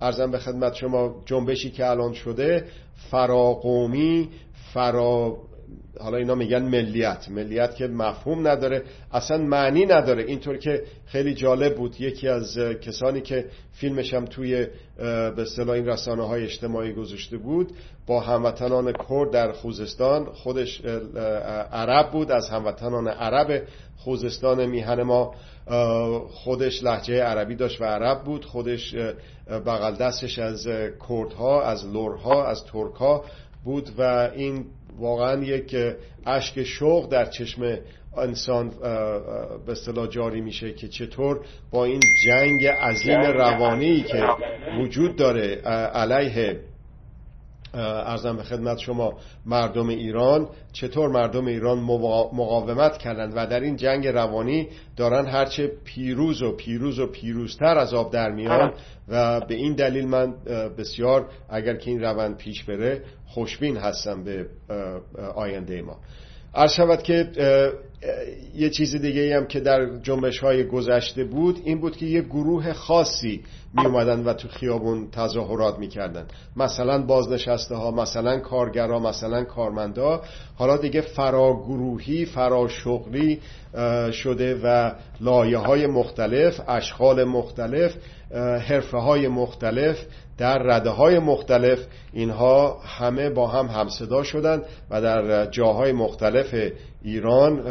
ارزم 0.02 0.32
به 0.32 0.40
خدمت 0.40 0.74
شما 0.74 1.24
جنبشی 1.26 1.72
که 1.72 1.90
الان 1.90 2.14
شده 2.14 2.66
فراقومی 3.12 4.30
فرا 4.74 5.38
حالا 6.00 6.18
اینا 6.18 6.36
میگن 6.36 6.62
ملیت. 6.62 7.30
ملیت 7.30 7.76
که 7.76 7.88
مفهوم 7.88 8.48
نداره 8.48 8.84
اصلا 9.12 9.38
معنی 9.38 9.86
نداره. 9.86 10.24
اینطور 10.24 10.58
که 10.58 10.84
خیلی 11.06 11.34
جالب 11.34 11.76
بود 11.76 12.02
یکی 12.02 12.28
از 12.28 12.58
کسانی 12.58 13.22
که 13.22 13.46
فیلمش 13.74 14.14
هم 14.14 14.26
توی 14.26 14.68
به 14.98 15.42
اصطلاح 15.42 15.70
این 15.70 15.86
رسانه 15.86 16.28
های 16.28 16.44
اجتماعی 16.44 16.94
گذاشته 16.94 17.38
بود 17.38 17.72
با 18.08 18.20
هموطنان 18.20 18.94
کرد 19.10 19.32
در 19.32 19.52
خوزستان. 19.52 20.26
خودش 20.26 20.82
عرب 21.72 22.12
بود 22.12 22.32
از 22.32 22.50
هموطنان 22.50 23.08
عرب 23.08 23.64
خوزستان 23.98 24.66
میهن 24.66 25.04
ما 25.04 25.36
خودش 26.30 26.84
لحجه 26.84 27.24
عربی 27.24 27.56
داشت 27.56 27.82
و 27.82 27.86
عرب 27.86 28.24
بود. 28.24 28.46
خودش 28.46 28.96
بغل 29.66 29.96
دستش 29.96 30.40
از 30.40 30.68
کردها 31.10 31.64
از 31.64 31.86
لورها 31.86 32.46
از 32.46 32.64
ترکها 32.66 33.26
بود 33.64 33.90
و 33.98 34.32
این 34.36 34.66
واقعا 35.00 35.44
یک 35.44 35.76
اشک 36.26 36.64
شوق 36.64 37.10
در 37.10 37.26
چشم 37.26 37.78
انسان 38.18 38.70
به 39.66 39.72
اصطلاح 39.72 40.08
جاری 40.08 40.42
میشه 40.42 40.74
که 40.74 40.88
چطور 40.88 41.46
با 41.72 41.86
این 41.86 42.00
جنگ 42.26 42.66
عظیم 42.66 43.22
روانی 43.22 44.02
که 44.02 44.28
وجود 44.82 45.16
داره 45.16 45.56
علیه 45.94 46.60
ارزم 47.74 48.38
به 48.38 48.44
خدمت 48.44 48.78
شما 48.78 49.14
مردم 49.46 49.88
ایران. 49.88 50.50
چطور 50.74 51.10
مردم 51.10 51.46
ایران 51.46 51.80
مقاومت 52.34 52.98
کردند 52.98 53.34
و 53.36 53.48
در 53.48 53.60
این 53.60 53.76
جنگ 53.76 54.08
روانی 54.08 54.68
دارن 54.98 55.26
هرچه 55.26 55.72
پیروز 55.84 56.42
و 56.42 56.56
پیروز 56.56 57.00
و 57.00 57.08
پیروزتر 57.08 57.78
از 57.78 57.94
آب 57.94 58.14
در 58.14 58.32
میان 58.32 58.74
و 59.08 59.40
به 59.40 59.56
این 59.56 59.74
دلیل 59.74 60.08
من 60.08 60.34
بسیار 60.78 61.30
اگر 61.50 61.76
که 61.76 61.92
این 61.92 62.02
روند 62.02 62.38
پیش 62.38 62.64
بره 62.64 63.04
خوشبین 63.28 63.78
هستم 63.78 64.24
به 64.24 64.46
آینده 65.36 65.82
ما. 65.82 65.98
عرض 66.56 66.72
شود 66.72 67.04
که 67.04 67.32
یه 68.56 68.70
چیز 68.70 68.96
دیگه 68.96 69.38
هم 69.38 69.48
که 69.48 69.60
در 69.60 70.00
جنبش 70.04 70.40
های 70.40 70.64
گذشته 70.64 71.24
بود 71.24 71.62
این 71.66 71.82
بود 71.82 71.98
که 71.98 72.06
یه 72.06 72.22
گروه 72.22 72.74
خاصی 72.74 73.42
می 73.74 73.86
اومدن 73.86 74.24
و 74.24 74.34
تو 74.34 74.48
خیابون 74.48 75.12
تظاهرات 75.12 75.80
می‌کردن. 75.80 76.26
مثلا 76.56 77.02
بازنشسته 77.02 77.76
ها 77.76 77.92
مثلا 77.92 78.40
کارگرها 78.40 79.00
مثلا 79.00 79.44
کارمندا. 79.44 80.22
حالا 80.56 80.78
دیگه 80.78 81.02
فراگروهی 81.02 82.26
فراشغلی 82.26 83.40
شده 84.12 84.60
و 84.64 84.92
لایه 85.22 85.58
های 85.58 85.88
مختلف 85.88 86.62
اشغال 86.68 87.24
مختلف 87.24 87.96
حرفه 88.68 88.98
های 88.98 89.28
مختلف 89.28 89.98
در 90.38 90.58
رده 90.58 90.90
های 90.90 91.20
مختلف 91.20 91.80
اینها 92.14 92.80
همه 92.86 93.30
با 93.30 93.48
هم 93.48 93.66
همصدا 93.68 94.24
شدن 94.24 94.62
و 94.90 95.02
در 95.02 95.46
جاهای 95.46 95.92
مختلف 95.92 96.56
ایران 97.04 97.62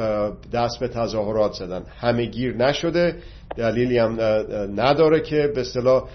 دست 0.52 0.80
به 0.80 0.88
تظاهرات 0.88 1.52
زدن. 1.52 1.82
همه 2.00 2.24
گیر 2.24 2.56
نشده. 2.56 3.16
دلیلی 3.56 3.98
هم 3.98 4.20
نداره 4.80 5.20
که 5.20 5.52
به 5.54 5.60
اصطلاح 5.60 6.08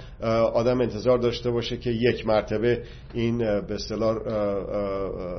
آدم 0.54 0.82
انتظار 0.82 1.18
داشته 1.18 1.52
باشه 1.52 1.78
که 1.78 1.90
یک 1.90 2.28
مرتبه 2.28 2.82
این 3.14 3.38
به 3.38 3.76
اصطلاح 3.76 4.18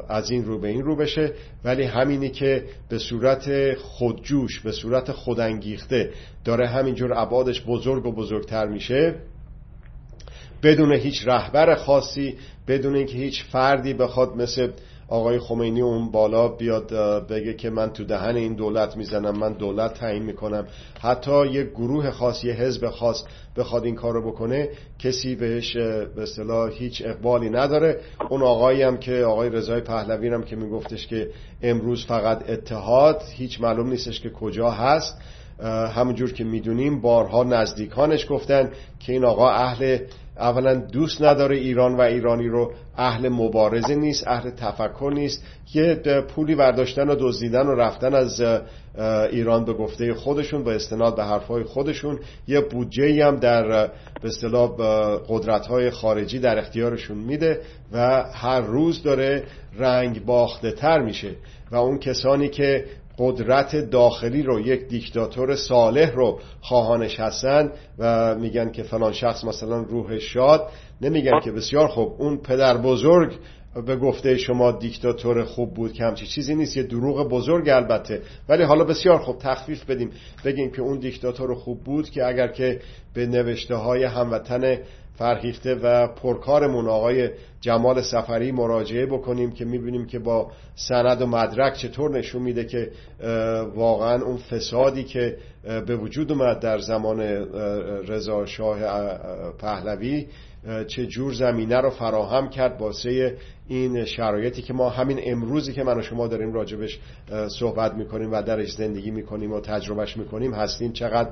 از 0.09 0.31
این 0.31 0.45
رو 0.45 0.61
به 0.61 0.69
این 0.69 0.83
رو 0.83 0.97
بشه. 0.97 1.33
ولی 1.65 1.83
همینی 1.85 2.31
که 2.31 2.65
به 2.89 2.99
صورت 2.99 3.75
خودجوش 3.75 4.61
به 4.61 4.73
صورت 4.73 5.13
خودانگیخته 5.13 6.11
داره 6.45 6.69
همینجور 6.69 7.13
عبادش 7.13 7.63
بزرگ 7.67 8.07
و 8.07 8.13
بزرگتر 8.13 8.67
میشه 8.67 9.15
بدون 10.63 10.93
هیچ 10.93 11.29
رهبر 11.29 11.75
خاصی 11.75 12.35
بدون 12.69 12.97
اینکه 12.97 13.19
هیچ 13.19 13.45
فردی 13.45 13.95
بخواد 13.95 14.37
مثل 14.37 14.71
آقای 15.09 15.39
خمینی 15.39 15.81
اون 15.81 16.11
بالا 16.11 16.49
بیاد 16.49 16.93
بگه 17.27 17.55
که 17.55 17.71
من 17.71 17.91
تو 17.91 18.05
دهن 18.05 18.37
این 18.37 18.55
دولت 18.55 18.97
می‌زنم 18.97 19.39
من 19.39 19.53
دولت 19.53 19.95
تعیین 19.95 20.23
می‌کنم. 20.23 20.67
حتی 21.01 21.47
یه 21.47 21.65
گروه 21.65 22.11
خاص 22.11 22.45
یه 22.45 22.53
حزب 22.53 22.91
خاص 22.91 23.25
بخواد 23.57 23.85
این 23.85 23.95
کارو 23.95 24.31
بکنه 24.31 24.69
کسی 24.99 25.35
بهش 25.35 25.77
به 25.77 26.23
اصطلاح 26.23 26.71
هیچ 26.71 27.03
اقبالی 27.07 27.51
نداره. 27.51 28.01
اون 28.31 28.43
آقایی 28.43 28.83
هم 28.83 28.97
که 28.97 29.25
آقای 29.25 29.49
رضای 29.49 29.81
پهلوی 29.81 30.29
هم 30.29 30.43
که 30.43 30.57
میگفتش 30.57 31.07
که 31.07 31.31
امروز 31.63 32.07
فقط 32.07 32.51
اتحاد 32.51 33.23
هیچ 33.35 33.61
معلوم 33.61 33.89
نیستش 33.89 34.21
که 34.21 34.31
کجا 34.31 34.71
هست. 34.71 35.21
همونجور 35.95 36.33
که 36.33 36.45
می‌دونیم 36.45 37.01
بارها 37.01 37.45
نزدیکانش 37.45 38.27
گفتن 38.31 38.73
که 39.01 39.13
این 39.13 39.25
آقا 39.25 39.51
اهل 39.51 39.99
اولا 40.39 40.75
دوست 40.75 41.23
نداره 41.23 41.57
ایران 41.57 41.97
و 41.97 42.01
ایرانی 42.01 42.49
رو 42.49 42.73
اهل 42.97 43.29
مبارزه 43.29 43.95
نیست 43.95 44.29
اهل 44.29 44.51
تفکر 44.51 45.11
نیست. 45.15 45.43
یه 45.75 45.95
پولی 46.29 46.55
برداشتن 46.55 47.09
و 47.09 47.17
دزدیدن 47.21 47.67
و 47.67 47.75
رفتن 47.75 48.15
از 48.15 48.43
ایران 49.31 49.65
به 49.65 49.73
گفته 49.73 50.15
خودشون 50.15 50.65
به 50.65 50.75
استناد 50.75 51.17
به 51.17 51.25
حرفهای 51.25 51.65
خودشون. 51.65 52.19
یه 52.49 52.61
بودجه 52.61 53.27
هم 53.27 53.37
در 53.37 53.69
به 54.23 54.29
اصطلاح 54.29 54.71
قدرت 55.29 55.67
های 55.67 55.91
خارجی 55.91 56.39
در 56.39 56.59
اختیارشون 56.59 57.19
میده 57.19 57.61
و 57.93 58.23
هر 58.35 58.61
روز 58.61 59.03
داره 59.03 59.45
رنگ 59.79 60.25
باخته 60.25 60.73
تر 60.73 60.99
میشه. 60.99 61.31
و 61.71 61.77
اون 61.77 61.99
کسانی 61.99 62.49
که 62.49 62.85
قدرت 63.19 63.77
داخلی 63.77 64.43
رو 64.43 64.61
یک 64.61 64.89
دیکتاتور 64.89 65.57
صالح 65.57 66.11
رو 66.11 66.41
خواهانش 66.61 67.21
هستن 67.21 67.73
و 67.99 68.35
میگن 68.35 68.71
که 68.71 68.83
فلان 68.83 69.13
شخص 69.13 69.45
مثلا 69.45 69.83
روح 69.83 70.19
شاد. 70.19 70.69
نمیگن 71.01 71.41
که 71.45 71.53
بسیار 71.53 71.89
خوب 71.89 72.15
اون 72.19 72.37
پدر 72.37 72.77
بزرگ 72.77 73.33
به 73.87 73.97
گفته 73.97 74.37
شما 74.37 74.73
دیکتاتور 74.73 75.45
خوب 75.45 75.75
بود 75.75 75.93
که 75.93 76.05
همچی 76.05 76.27
چیزی 76.27 76.55
نیست 76.55 76.77
یه 76.77 76.83
دروغ 76.83 77.29
بزرگ 77.29 77.69
البته. 77.69 78.23
ولی 78.49 78.63
حالا 78.63 78.85
بسیار 78.85 79.19
خوب 79.19 79.39
تخفیف 79.39 79.85
بدیم. 79.85 80.11
بگیم 80.45 80.71
که 80.71 80.83
اون 80.83 80.99
دیکتاتور 80.99 81.55
خوب 81.55 81.85
بود 81.85 82.11
که 82.11 82.27
اگر 82.27 82.49
که 82.49 82.81
به 83.15 83.27
نوشته 83.27 83.75
های 83.75 84.05
هموطن 84.05 84.79
فرهیخته 85.19 85.75
و 85.75 86.07
پرکارمون 86.07 86.89
آقای 86.89 87.31
جمال 87.61 88.03
سفری 88.03 88.53
مراجعه 88.53 89.07
بکنیم 89.07 89.53
که 89.53 89.65
می‌بینیم 89.65 90.07
که 90.07 90.19
با 90.19 90.51
سند 90.75 91.23
و 91.23 91.27
مدرک 91.27 91.75
چطور 91.75 92.11
نشون 92.11 92.43
میده 92.43 92.65
که 92.65 92.91
واقعا 93.75 94.25
اون 94.25 94.37
فسادی 94.37 95.05
که 95.05 95.37
به 95.87 95.97
وجود 95.97 96.33
اومد 96.33 96.61
در 96.61 96.79
زمان 96.79 97.21
رضا 98.09 98.47
شاه 98.47 98.79
پهلوی 99.59 100.27
چه 100.89 101.07
جور 101.07 101.33
زمینه 101.33 101.81
رو 101.81 101.91
فراهم 101.91 102.49
کرد 102.49 102.81
واسه 102.81 103.37
این 103.69 104.05
شرایطی 104.05 104.63
که 104.63 104.73
ما 104.73 104.89
همین 104.89 105.21
امروزی 105.23 105.73
که 105.73 105.83
من 105.83 105.99
و 105.99 106.03
شما 106.03 106.27
داریم 106.27 106.53
راجبش 106.53 106.99
صحبت 107.49 107.95
می‌کنیم 107.95 108.33
و 108.33 108.43
درش 108.43 108.73
زندگی 108.73 109.11
می‌کنیم 109.11 109.53
و 109.53 109.61
تجربهش 109.61 110.17
می‌کنیم 110.17 110.55
هستیم 110.55 110.93
چقدر 110.93 111.31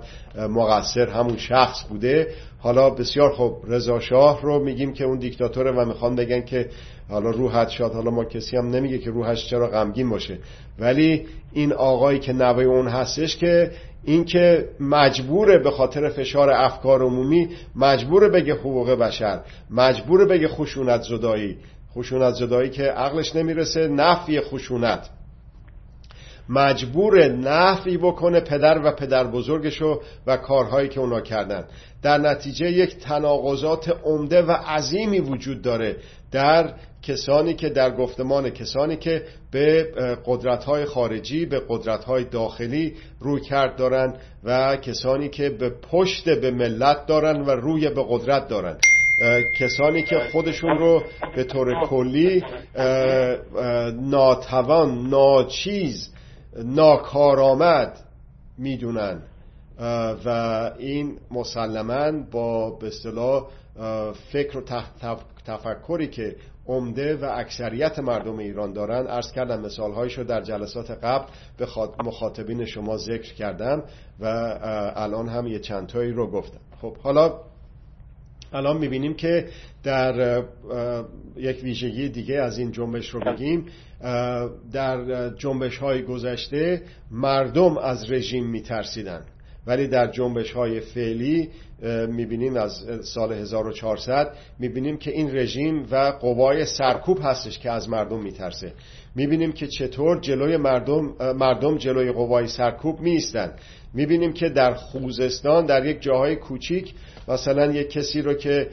مقصر 0.48 1.08
همون 1.08 1.36
شخص 1.36 1.84
بوده. 1.88 2.28
حالا 2.58 2.90
بسیار 2.90 3.30
خوب 3.32 3.56
رضا 3.68 4.00
شاه 4.00 4.42
رو 4.42 4.64
میگیم 4.64 4.92
که 4.92 5.04
اون 5.04 5.18
دیکتاتوره 5.18 5.72
و 5.72 5.84
می‌خوان 5.84 6.16
بگن 6.16 6.42
که 6.42 6.68
حالا 7.08 7.30
روحت 7.30 7.68
شاد 7.68 7.92
حالا 7.92 8.10
ما 8.10 8.24
کسی 8.24 8.56
هم 8.56 8.70
نمیگه 8.70 8.98
که 8.98 9.10
روحش 9.10 9.46
چرا 9.50 9.68
غمگین 9.68 10.10
باشه. 10.10 10.38
ولی 10.78 11.26
این 11.52 11.72
آقایی 11.72 12.18
که 12.18 12.32
نوه 12.32 12.64
اون 12.64 12.88
هستش 12.88 13.36
که 13.36 13.70
این 14.04 14.24
که 14.24 14.68
مجبوره 14.80 15.58
به 15.58 15.70
خاطر 15.70 16.08
فشار 16.08 16.50
افکار 16.50 17.02
عمومی 17.02 17.48
مجبوره 17.76 18.28
بگه 18.28 18.54
حقوق 18.54 18.90
بشر 18.90 19.40
مجبوره 19.70 20.24
بگه 20.24 20.48
خشونت 20.48 21.02
زدایی. 21.02 21.56
خشونت 21.94 22.34
زدایی 22.34 22.70
که 22.70 22.82
عقلش 22.82 23.36
نمی‌رسه 23.36 23.88
نفی 23.88 24.40
خشونت. 24.40 25.10
مجبور 26.48 27.28
نفی 27.28 27.96
بکنه 27.96 28.40
پدر 28.40 28.80
و 28.84 28.92
پدر 28.92 29.26
بزرگشو 29.26 30.00
و 30.26 30.36
کارهایی 30.36 30.88
که 30.88 31.00
اونا 31.00 31.20
کردن. 31.20 31.64
در 32.02 32.18
نتیجه 32.18 32.70
یک 32.70 32.98
تناقضات 32.98 33.96
عمده 34.04 34.42
و 34.42 34.50
عظیمی 34.50 35.20
وجود 35.20 35.62
داره. 35.62 35.96
در 36.32 36.74
کسانی 37.06 37.54
که 37.54 37.68
در 37.68 37.96
گفتمان 37.96 38.50
کسانی 38.50 38.96
که 38.96 39.22
به 39.50 39.88
قدرت‌های 40.26 40.84
خارجی 40.84 41.46
به 41.46 41.62
قدرت‌های 41.68 42.24
داخلی 42.24 42.94
روی 43.20 43.40
کرد 43.40 43.76
دارن 43.76 44.14
و 44.44 44.76
کسانی 44.76 45.28
که 45.28 45.50
به 45.50 45.70
پشت 45.70 46.28
به 46.28 46.50
ملت 46.50 47.06
دارن 47.06 47.40
و 47.40 47.50
روی 47.50 47.88
به 47.88 48.04
قدرت 48.08 48.48
دارن 48.48 48.76
کسانی 49.58 50.02
که 50.02 50.20
خودشون 50.32 50.78
رو 50.78 51.02
به 51.36 51.44
طور 51.44 51.86
کلی 51.86 52.42
ناتوان 54.00 55.08
ناچیز 55.08 56.10
ناکارآمد 56.64 57.98
می‌دونن. 58.58 59.22
و 60.24 60.70
این 60.78 61.18
مسلما 61.30 62.12
با 62.30 62.70
به 62.70 62.86
اصطلاح 62.86 63.46
فکر 64.32 64.58
و 64.58 64.62
تفکری 65.46 66.06
که 66.06 66.36
عمده 66.66 67.16
و 67.16 67.24
اکثریت 67.24 67.98
مردم 67.98 68.38
ایران 68.38 68.72
دارن. 68.72 69.06
ارز 69.06 69.32
کردم 69.32 69.60
مثال 69.60 70.10
رو 70.16 70.24
در 70.24 70.40
جلسات 70.40 70.90
قبل 70.90 71.26
به 71.58 71.66
مخاطبین 72.04 72.64
شما 72.64 72.96
ذکر 72.96 73.34
کردم 73.34 73.82
و 74.20 74.26
الان 74.96 75.28
هم 75.28 75.46
یه 75.46 75.58
چندتایی 75.58 76.12
رو 76.12 76.30
گفتم. 76.30 76.60
خب 76.80 76.96
حالا 76.96 77.40
الان 78.52 78.76
می‌بینیم 78.76 79.14
که 79.14 79.48
در 79.82 80.42
یک 81.36 81.60
ویژگی 81.62 82.08
دیگه 82.08 82.34
از 82.34 82.58
این 82.58 82.72
جنبش 82.72 83.10
رو 83.10 83.20
بگیم. 83.20 83.66
در 84.72 85.30
جنبش 85.30 85.78
های 85.78 86.02
گذشته 86.02 86.82
مردم 87.10 87.78
از 87.78 88.10
رژیم 88.12 88.46
میترسیدن 88.46 89.24
ولی 89.66 89.88
در 89.88 90.06
جنبش 90.06 90.52
های 90.52 90.80
فعلی 90.80 91.50
می‌بینیم 92.08 92.56
از 92.56 92.84
سال 93.02 93.32
1400 93.32 94.36
می‌بینیم 94.58 94.96
که 94.96 95.10
این 95.10 95.36
رژیم 95.36 95.86
و 95.90 96.12
قوای 96.20 96.64
سرکوب 96.64 97.18
هستش 97.22 97.58
که 97.58 97.70
از 97.70 97.88
مردم 97.88 98.22
میترسه. 98.22 98.72
می‌بینیم 99.14 99.52
که 99.52 99.66
چطور 99.66 100.20
جلوی 100.20 100.56
مردم 100.56 101.14
مردم 101.36 101.78
جلوی 101.78 102.12
قوای 102.12 102.46
سرکوب 102.46 103.00
میستن 103.00 103.52
می‌بینیم 103.94 104.32
که 104.32 104.48
در 104.48 104.74
خوزستان 104.74 105.66
در 105.66 105.86
یک 105.86 106.02
جاهای 106.02 106.36
کوچیک 106.36 106.94
مثلا 107.28 107.66
یک 107.66 107.90
کسی 107.90 108.22
رو 108.22 108.34
که 108.34 108.68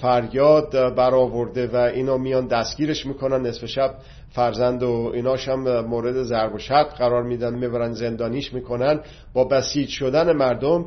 فریاد 0.00 0.94
برآورده 0.94 1.66
و 1.66 1.76
اینا 1.76 2.16
میان 2.18 2.46
دستگیرش 2.46 3.06
می‌کنن 3.06 3.46
نصف 3.46 3.66
شب 3.66 3.94
فرزند 4.30 4.82
و 4.82 5.10
ایناش 5.14 5.48
هم 5.48 5.80
مورد 5.80 6.22
ضرب 6.22 6.54
و 6.54 6.58
شد 6.58 6.86
قرار 6.98 7.22
میدن 7.22 7.54
می‌برن 7.54 7.92
زندانیش 7.92 8.52
می‌کنن. 8.52 9.00
با 9.34 9.44
بسیج 9.44 9.88
شدن 9.88 10.32
مردم 10.32 10.84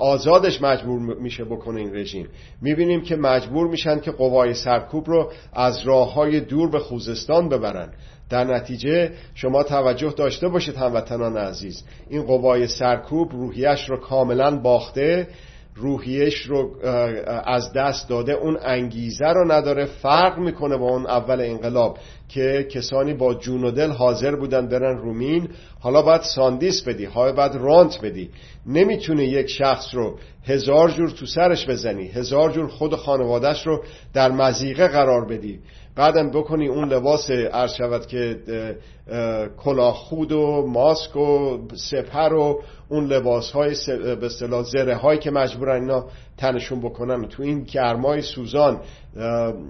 آزادش 0.00 0.62
مجبور 0.62 1.00
میشه 1.20 1.44
بکنه 1.44 1.80
این 1.80 1.94
رژیم. 1.94 2.28
می‌بینیم 2.62 3.02
که 3.02 3.16
مجبور 3.16 3.68
میشن 3.68 4.00
که 4.00 4.10
قوای 4.10 4.54
سرکوب 4.54 5.04
رو 5.06 5.32
از 5.52 5.86
راه 5.86 6.12
های 6.14 6.40
دور 6.40 6.70
به 6.70 6.78
خوزستان 6.78 7.48
ببرن. 7.48 7.88
در 8.30 8.44
نتیجه 8.44 9.10
شما 9.34 9.62
توجه 9.62 10.14
داشته 10.16 10.48
باشید 10.48 10.76
هموطنان 10.76 11.36
عزیز. 11.36 11.84
این 12.10 12.22
قوای 12.22 12.66
سرکوب 12.66 13.32
روحیش 13.32 13.90
رو 13.90 13.96
کاملا 13.96 14.56
باخته 14.56 15.28
روحیش 15.76 16.42
رو 16.42 16.70
از 17.44 17.72
دست 17.72 18.08
داده. 18.08 18.32
اون 18.32 18.58
انگیزه 18.62 19.26
رو 19.26 19.52
نداره. 19.52 19.84
فرق 19.84 20.38
می‌کنه 20.38 20.76
با 20.76 20.90
اون 20.90 21.06
اول 21.06 21.40
انقلاب. 21.40 21.98
که 22.28 22.66
کسانی 22.70 23.14
با 23.14 23.34
جون 23.34 23.64
و 23.64 23.70
دل 23.70 23.90
حاضر 23.90 24.36
بودن 24.36 24.68
برن 24.68 24.98
رومین 24.98 25.48
حالا 25.80 26.02
باید 26.02 26.22
ساندیس 26.22 26.82
بدی 26.82 27.04
حالا 27.04 27.32
باید 27.32 27.54
رانت 27.54 28.00
بدی. 28.02 28.30
نمی‌تونه 28.66 29.24
یک 29.24 29.50
شخص 29.50 29.94
رو 29.94 30.18
هزار 30.44 30.90
جور 30.90 31.10
تو 31.10 31.26
سرش 31.26 31.66
بزنی 31.66 32.08
هزار 32.08 32.52
جور 32.52 32.68
خود 32.68 32.94
خانوادش 32.94 33.66
رو 33.66 33.84
در 34.14 34.30
مزیقه 34.30 34.88
قرار 34.88 35.24
بدی. 35.28 35.58
بعدم 35.96 36.30
بکنی 36.30 36.68
اون 36.68 36.88
لباس 36.88 37.30
عرض 37.30 37.74
شود 37.74 38.06
که 38.06 38.36
کلاه 39.58 39.94
خود 39.94 40.32
و 40.32 40.66
ماسک 40.66 41.16
و 41.16 41.58
سپر 41.74 42.32
و 42.32 42.62
اون 42.88 43.06
لباس 43.06 43.50
های 43.50 43.74
به 44.20 44.26
اصطلاح 44.26 44.62
زره 44.62 44.96
هایی 44.96 45.18
که 45.18 45.30
مجبورن 45.30 45.80
اینا 45.82 46.04
تنشون 46.36 46.80
بکنن. 46.80 47.28
تو 47.28 47.42
این 47.42 47.62
گرمای 47.62 48.22
سوزان 48.22 48.80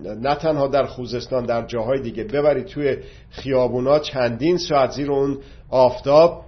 نه 0.05 0.35
تنها 0.35 0.67
در 0.67 0.85
خوزستان 0.85 1.47
در 1.47 1.67
جاهای 1.67 2.01
دیگه. 2.01 2.25
ببرید 2.25 2.67
توی 2.67 2.97
خیابونا 3.31 3.99
چندین 3.99 4.59
ساعت 4.59 4.91
زیر 4.91 5.13
اون 5.13 5.39
آفتاب 5.71 6.45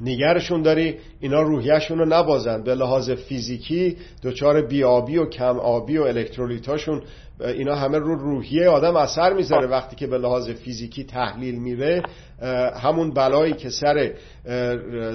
نگرشون 0.00 0.62
داری 0.62 0.98
اینا 1.20 1.42
روحیشون 1.42 1.98
رو 1.98 2.04
نبازن. 2.04 2.62
به 2.62 2.74
لحاظ 2.74 3.10
فیزیکی 3.10 3.96
دچار 4.22 4.62
بیابی 4.62 5.18
و 5.18 5.26
کم 5.26 5.58
آبی 5.58 5.98
و 5.98 6.02
الکترولیتاشون 6.02 7.02
اینا 7.40 7.74
همه 7.74 7.98
رو 7.98 8.14
روحیه 8.14 8.68
آدم 8.68 8.96
اثر 8.96 9.32
می‌ذاره. 9.32 9.66
وقتی 9.66 9.96
که 9.96 10.06
به 10.06 10.18
لحاظ 10.18 10.50
فیزیکی 10.50 11.04
تحلیل 11.04 11.54
میره 11.54 12.02
همون 12.82 13.10
بلایی 13.14 13.52
که 13.52 13.70
سر 13.70 14.12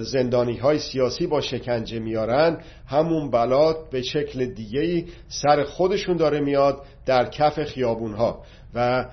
زندانی 0.01 0.57
های 0.57 0.79
سیاسی 0.79 1.27
با 1.27 1.41
شکنجه 1.41 1.99
میارن 1.99 2.57
همون 2.87 3.31
بلا 3.31 3.73
به 3.91 4.01
شکل 4.01 4.45
دیگه 4.45 5.05
سر 5.27 5.63
خودشون 5.63 6.17
داره 6.17 6.39
میاد 6.39 6.81
در 7.05 7.25
کف 7.29 7.63
خیابون 7.63 8.13
ها 8.13 8.43
و 8.75 9.05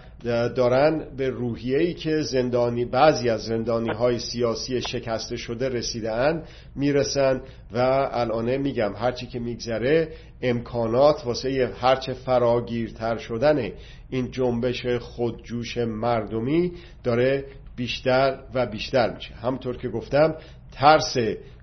دارن 0.56 1.04
به 1.16 1.30
روحیه‌ای 1.30 1.94
که 1.94 2.22
زندانی 2.22 2.84
بعضی 2.84 3.28
از 3.28 3.44
زندانی 3.44 3.90
های 3.90 4.18
سیاسی 4.18 4.82
شکسته 4.82 5.36
شده 5.36 5.68
رسیدن 5.68 6.42
می‌رسن 6.76 7.40
و 7.72 7.78
الانه 8.12 8.58
میگم 8.58 8.92
هرچی 8.96 9.26
که 9.26 9.38
میگذره 9.38 10.08
امکانات 10.42 11.26
واسه 11.26 11.72
هرچه 11.80 12.12
فراگیرتر 12.12 13.16
شدن 13.16 13.70
این 14.10 14.30
جنبش 14.30 14.86
خودجوش 14.86 15.78
مردمی 15.78 16.72
داره 17.04 17.44
بیشتر 17.76 18.38
و 18.54 18.66
بیشتر 18.66 19.14
میشه. 19.14 19.34
همطور 19.34 19.76
که 19.76 19.88
گفتم 19.88 20.34
ترس 20.72 21.16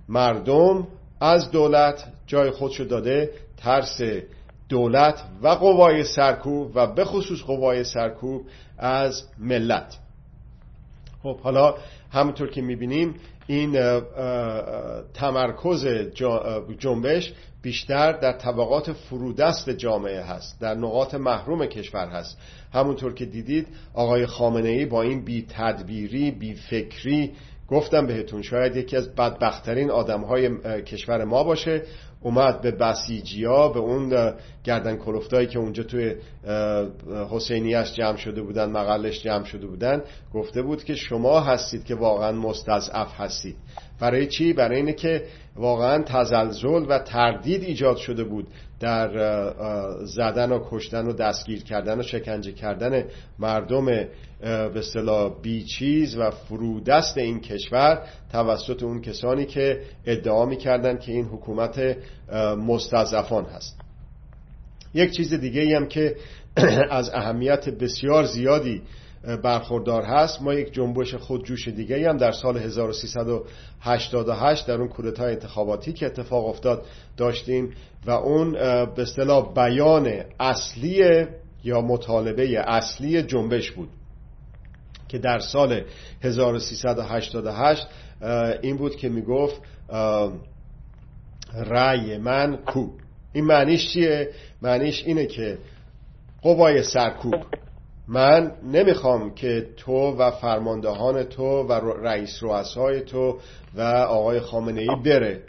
مردم 0.10 0.88
از 1.22 1.52
دولت 1.52 2.04
جای 2.28 2.52
خودشو 2.52 2.84
داده 2.84 3.32
ترس 3.58 4.02
دولت 4.70 5.24
و 5.42 5.48
قوای 5.48 6.04
سرکوب 6.04 6.72
و 6.76 6.88
به 6.88 7.06
خصوص 7.06 7.42
قوای 7.42 7.84
سرکوب 7.84 8.42
از 8.78 9.24
ملت. 9.40 9.98
خب 11.24 11.40
حالا 11.40 11.76
همونطور 12.12 12.50
که 12.50 12.62
می‌بینیم 12.62 13.16
این 13.48 14.02
تمرکز 15.14 15.88
جنبش 16.80 17.34
بیشتر 17.62 18.12
در 18.12 18.32
طبقات 18.32 18.94
فرودست 18.94 19.70
جامعه 19.70 20.22
هست 20.22 20.62
در 20.62 20.76
نقاط 20.76 21.16
محروم 21.16 21.66
کشور 21.66 22.08
هست. 22.08 22.38
همونطور 22.74 23.14
که 23.14 23.26
دیدید 23.26 23.68
آقای 23.94 24.26
خامنه 24.26 24.70
ای 24.70 24.86
با 24.86 25.02
این 25.02 25.26
بی 25.26 25.46
تدبیری 25.50 26.32
بی 26.32 26.54
فکری 26.56 27.32
گفتم 27.72 28.08
بهتون 28.08 28.42
شاید 28.42 28.76
یکی 28.76 28.98
از 28.98 29.16
بدبختترین 29.16 29.92
آدم 29.92 30.22
های 30.22 30.50
کشور 30.82 31.24
ما 31.24 31.44
باشه. 31.44 31.84
اومد 32.22 32.62
به 32.62 32.72
بسیجیا 32.72 33.68
به 33.68 33.80
اون 33.80 34.34
گردن 34.64 34.98
کلفتایی 34.98 35.48
که 35.48 35.60
اونجا 35.60 35.84
توی 35.84 36.16
حسینیش 37.30 37.94
جمع 37.94 38.18
شده 38.18 38.42
بودن 38.42 38.72
مقلش 38.72 39.24
جمع 39.24 39.44
شده 39.44 39.68
بودن 39.68 40.02
گفته 40.34 40.62
بود 40.62 40.84
که 40.84 40.96
شما 40.96 41.40
هستید 41.40 41.86
که 41.86 41.96
واقعا 41.96 42.32
مستضعف 42.32 43.20
هستید. 43.20 43.56
برای 44.00 44.28
چی؟ 44.28 44.54
برای 44.54 44.78
اینه 44.78 44.94
که 44.94 45.24
واقعا 45.56 46.04
تزلزل 46.04 46.86
و 46.90 47.00
تردید 47.00 47.64
ایجاد 47.64 47.98
شده 47.98 48.24
بود 48.24 48.48
در 48.80 49.10
زدن 50.06 50.52
و 50.52 50.60
کشتن 50.70 51.08
و 51.08 51.14
دستگیر 51.14 51.64
کردن 51.64 52.00
و 52.00 52.04
شکنجه 52.04 52.52
کردن 52.52 53.04
مردم 53.40 53.86
به 53.86 54.10
اصطلاح 54.76 55.42
بیچیز 55.42 56.18
و 56.18 56.32
فرودست 56.32 57.18
این 57.18 57.40
کشور 57.40 58.04
توسط 58.32 58.84
اون 58.84 59.02
کسانی 59.02 59.46
که 59.46 59.82
ادعا 60.06 60.46
می‌کردن 60.46 60.98
که 60.98 61.12
این 61.12 61.26
حکومت 61.26 61.98
مستضعفان 62.68 63.46
هست 63.46 63.80
یک 64.94 65.12
چیز 65.12 65.34
دیگه 65.34 65.76
هم 65.76 65.88
که 65.88 66.16
از 66.92 67.10
اهمیت 67.14 67.70
بسیار 67.70 68.26
زیادی 68.26 68.82
برخوردار 69.44 70.04
هست. 70.04 70.42
ما 70.42 70.54
یک 70.54 70.74
جنبش 70.74 71.16
خودجوش 71.16 71.68
دیگه 71.68 72.10
هم 72.10 72.18
در 72.18 72.32
سال 72.32 72.58
1388 72.58 74.68
در 74.68 74.74
اون 74.74 74.88
کودتای 74.88 75.34
انتخاباتی 75.34 75.94
که 75.94 76.06
اتفاق 76.06 76.46
افتاد 76.46 76.86
داشتیم 77.18 77.74
و 78.06 78.12
اون 78.12 78.52
به 78.96 79.02
اصطلاح 79.02 79.54
بیان 79.54 80.24
اصلی 80.40 81.26
یا 81.64 81.82
مطالبه 81.82 82.60
اصلی 82.60 83.24
جنبش 83.24 83.72
بود 83.72 83.90
که 85.08 85.18
در 85.18 85.40
سال 85.40 85.84
1388 86.22 87.88
این 88.62 88.78
بود 88.78 88.96
که 88.96 89.10
می‌گفت 89.10 89.62
رأی 91.54 92.18
من 92.18 92.58
کو 92.58 92.88
این 93.34 93.46
معنیش 93.46 93.94
چیه؟ 93.94 94.30
معنیش 94.62 95.04
اینه 95.06 95.26
که 95.26 95.58
قوای 96.42 96.84
سرکوب. 96.84 97.36
من 98.12 98.52
نمی‌خوام 98.64 99.36
که 99.36 99.68
تو 99.78 100.12
و 100.18 100.32
فرماندهان 100.32 101.24
تو 101.24 101.44
و 101.44 101.74
رئیس 102.04 102.38
رؤسای 102.42 103.02
تو 103.02 103.38
و 103.76 103.82
آقای 104.08 104.40
خامنه 104.40 104.82
ای 104.82 104.96
بره. 105.06 105.44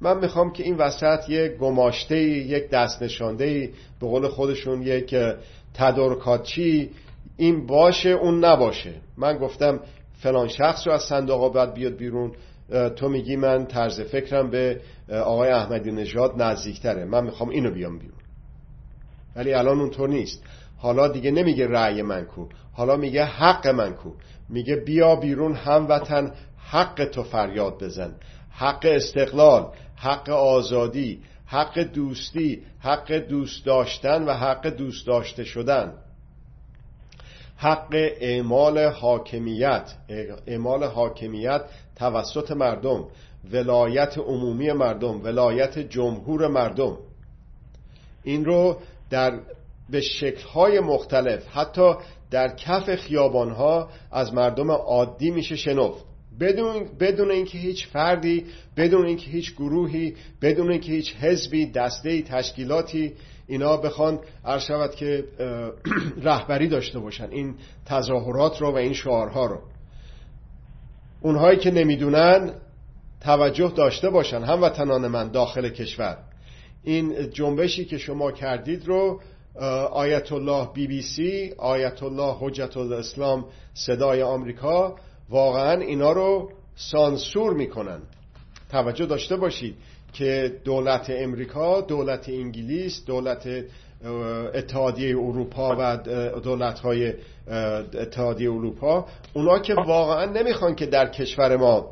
من 0.00 0.18
می‌خوام 0.18 0.52
که 0.52 0.62
این 0.62 0.76
وسط 0.76 1.28
یک 1.28 1.52
گماشته 1.52 2.18
یک 2.22 2.70
دست 2.70 3.02
نشانده 3.02 3.70
به 4.00 4.06
قول 4.06 4.28
خودشون 4.28 4.82
یک 4.82 5.14
تدارکاتچی 5.74 6.90
این 7.36 7.66
باشه 7.66 8.08
اون 8.08 8.44
نباشه. 8.44 8.92
من 9.18 9.38
گفتم 9.38 9.80
فلان 10.22 10.48
شخص 10.48 10.86
رو 10.86 10.92
از 10.92 11.02
صندوق 11.02 11.52
باید 11.52 11.74
بیاد 11.74 11.96
بیرون 11.96 12.32
تو 12.96 13.08
میگی 13.08 13.36
من 13.36 13.66
طرز 13.66 14.00
فکرم 14.00 14.50
به 14.50 14.80
آقای 15.10 15.50
احمدی 15.50 15.92
نژاد 15.92 16.42
نزدیکتره. 16.42 17.04
من 17.04 17.24
می‌خوام 17.24 17.48
اینو 17.48 17.70
بیام 17.70 17.98
بیرون. 17.98 18.18
ولی 19.36 19.54
الان 19.54 19.80
اونطور 19.80 20.08
نیست. 20.08 20.42
حالا 20.84 21.08
دیگه 21.08 21.30
نمیگه 21.30 21.66
رأی 21.68 22.02
من 22.02 22.24
کو. 22.24 22.46
حالا 22.72 22.96
میگه 22.96 23.24
حق 23.24 23.66
من 23.66 23.94
کو. 23.94 24.10
میگه 24.48 24.76
بیا 24.76 25.16
بیرون 25.16 25.54
هموطن 25.54 26.32
حق 26.58 27.04
تو 27.04 27.22
فریاد 27.22 27.84
بزن. 27.84 28.14
حق 28.50 28.86
استقلال 28.90 29.66
حق 29.96 30.30
آزادی 30.30 31.22
حق 31.46 31.78
دوستی 31.78 32.62
حق 32.80 33.12
دوست 33.12 33.66
داشتن 33.66 34.24
و 34.24 34.32
حق 34.32 34.66
دوست 34.66 35.06
داشته 35.06 35.44
شدن. 35.44 35.92
حق 37.56 37.94
اعمال 38.20 38.78
حاکمیت 38.78 39.94
اعمال 40.46 40.84
حاکمیت 40.84 41.62
توسط 41.96 42.50
مردم 42.50 43.04
ولایت 43.52 44.18
عمومی 44.18 44.72
مردم 44.72 45.24
ولایت 45.24 45.78
جمهور 45.78 46.48
مردم. 46.48 46.98
این 48.24 48.44
رو 48.44 48.76
در 49.10 49.40
به 49.90 50.00
شکلهای 50.00 50.80
مختلف 50.80 51.46
حتی 51.52 51.94
در 52.30 52.56
کف 52.56 52.94
خیابانها 52.94 53.88
از 54.12 54.34
مردم 54.34 54.70
عادی 54.70 55.30
میشه 55.30 55.56
شنفت. 55.56 56.04
بدون 56.40 56.88
بدون 57.00 57.30
اینکه 57.30 57.58
هیچ 57.58 57.86
فردی 57.86 58.44
بدون 58.76 59.06
اینکه 59.06 59.30
هیچ 59.30 59.54
گروهی 59.54 60.14
بدون 60.42 60.70
اینکه 60.70 60.92
هیچ 60.92 61.14
حزبی 61.16 61.66
دسته 61.66 62.22
تشکیلاتی 62.22 63.12
اینا 63.46 63.76
بخوان 63.76 64.18
شود 64.58 64.94
که 64.94 65.24
رهبری 66.22 66.68
داشته 66.68 66.98
باشن 66.98 67.30
این 67.30 67.54
تظاهرات 67.86 68.60
رو 68.60 68.72
و 68.72 68.76
این 68.76 68.92
شعارها 68.92 69.46
رو. 69.46 69.58
اونهایی 71.20 71.58
که 71.58 71.70
نمی‌دونن 71.70 72.54
توجه 73.20 73.72
داشته 73.76 74.10
باشن 74.10 74.42
هموطنان 74.42 75.08
من 75.08 75.28
داخل 75.28 75.68
کشور. 75.68 76.18
این 76.84 77.30
جنبشی 77.30 77.84
که 77.84 77.98
شما 77.98 78.32
کردید 78.32 78.86
رو 78.86 79.20
آیت 79.92 80.32
الله 80.32 80.68
بی 80.74 80.86
بی 80.86 81.02
سی 81.02 81.54
آیت 81.58 82.02
الله 82.02 82.36
حجت 82.40 82.76
الاسلام 82.76 83.44
صدای 83.74 84.22
آمریکا. 84.22 84.96
واقعا 85.30 85.80
اینا 85.80 86.12
رو 86.12 86.50
سانسور 86.76 87.54
می‌کنن. 87.54 88.00
توجه 88.70 89.06
داشته 89.06 89.36
باشید 89.36 89.74
که 90.12 90.52
دولت 90.64 91.10
امریکا 91.10 91.80
دولت 91.80 92.28
انگلیس 92.28 93.04
دولت 93.06 93.48
اتحادیه 94.54 95.16
اروپا 95.16 95.76
و 95.78 95.96
دولت 96.40 96.80
های 96.80 97.12
اتحادیه 97.94 98.50
اروپا 98.50 99.06
اونا 99.32 99.58
که 99.58 99.74
واقعا 99.74 100.24
نمی‌خوان 100.24 100.74
که 100.74 100.86
در 100.86 101.06
کشور 101.06 101.56
ما 101.56 101.90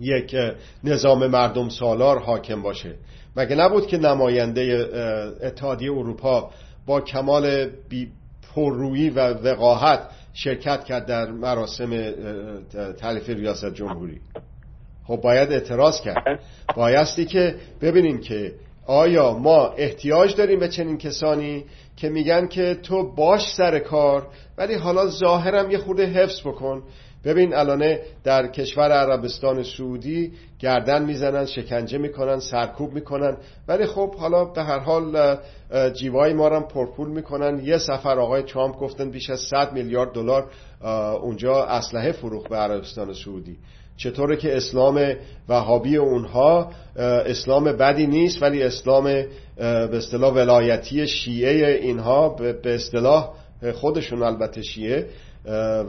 یک 0.00 0.36
نظام 0.84 1.26
مردم 1.26 1.68
سالار 1.68 2.18
حاکم 2.18 2.62
باشه. 2.62 2.94
مگه 3.36 3.56
نبود 3.56 3.86
که 3.86 3.98
نماینده 3.98 4.88
اتحادیه 5.42 5.92
اروپا 5.92 6.50
با 6.86 7.00
کمال 7.00 7.66
پررویی 8.54 9.10
و 9.10 9.20
وقاحت 9.20 10.00
شرکت 10.34 10.84
کرد 10.84 11.06
در 11.06 11.30
مراسم 11.30 12.12
تعلیف 12.98 13.28
ریاست 13.28 13.74
جمهوری؟ 13.74 14.20
خب 15.06 15.16
باید 15.16 15.52
اعتراض 15.52 16.00
کرد. 16.00 16.40
بایستی 16.76 17.24
که 17.24 17.54
ببینیم 17.80 18.20
که 18.20 18.52
آیا 18.86 19.32
ما 19.38 19.66
احتیاج 19.66 20.36
داریم 20.36 20.60
به 20.60 20.68
چنین 20.68 20.98
کسانی 20.98 21.64
که 21.96 22.08
میگن 22.08 22.46
که 22.46 22.74
تو 22.82 23.14
باش 23.14 23.54
سر 23.56 23.78
کار 23.78 24.26
ولی 24.58 24.74
حالا 24.74 25.06
ظاهرم 25.06 25.70
یه 25.70 25.78
خورده 25.78 26.06
حفظ 26.06 26.40
بکن. 26.40 26.82
ببین 27.24 27.54
الانه 27.54 28.00
در 28.24 28.46
کشور 28.46 28.92
عربستان 28.92 29.62
سعودی 29.62 30.32
گردن 30.58 31.04
می‌زنن 31.04 31.46
شکنجه 31.46 31.98
می‌کنن 31.98 32.38
سرکوب 32.38 32.92
می‌کنن. 32.92 33.36
ولی 33.68 33.86
خب 33.86 34.14
حالا 34.14 34.44
به 34.44 34.62
هر 34.62 34.78
حال 34.78 35.36
جیوای 35.92 36.32
ما 36.32 36.48
هم 36.48 36.62
پرپول 36.62 37.08
می‌کنن. 37.08 37.60
یه 37.64 37.78
سفر 37.78 38.18
آقای 38.18 38.42
ترامپ 38.42 38.78
گفتن 38.78 39.10
بیش 39.10 39.30
از 39.30 39.40
100 39.40 39.72
میلیارد 39.72 40.12
دلار 40.12 40.50
اونجا 41.22 41.64
اسلحه 41.64 42.12
فروخت 42.12 42.48
به 42.48 42.56
عربستان 42.56 43.14
سعودی. 43.14 43.56
چطوره 43.96 44.36
که 44.36 44.56
اسلام 44.56 45.14
وهابی 45.48 45.96
اونها 45.96 46.70
اسلام 47.26 47.64
بدی 47.64 48.06
نیست 48.06 48.42
ولی 48.42 48.62
اسلام 48.62 49.04
به 49.56 49.96
اصطلاح 49.96 50.34
ولایتی 50.34 51.06
شیعه 51.06 51.80
اینها 51.82 52.28
به 52.28 52.74
اصطلاح 52.74 53.34
خودشون 53.74 54.22
البته 54.22 54.62
شیعه 54.62 55.08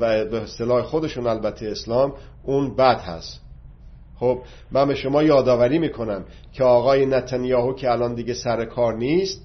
و 0.01 0.25
به 0.25 0.41
اصطلاح 0.41 0.83
خودشون 0.83 1.27
البته 1.27 1.67
اسلام 1.67 2.13
اون 2.43 2.75
بد 2.75 2.99
هست. 2.99 3.41
خب 4.19 4.39
من 4.71 4.87
به 4.87 4.95
شما 4.95 5.23
یادآوری 5.23 5.79
می‌کنم 5.79 6.25
که 6.53 6.63
آقای 6.63 7.05
نتانیاهو 7.05 7.73
که 7.73 7.91
الان 7.91 8.15
دیگه 8.15 8.33
سر 8.33 8.65
کار 8.65 8.97
نیست 8.97 9.41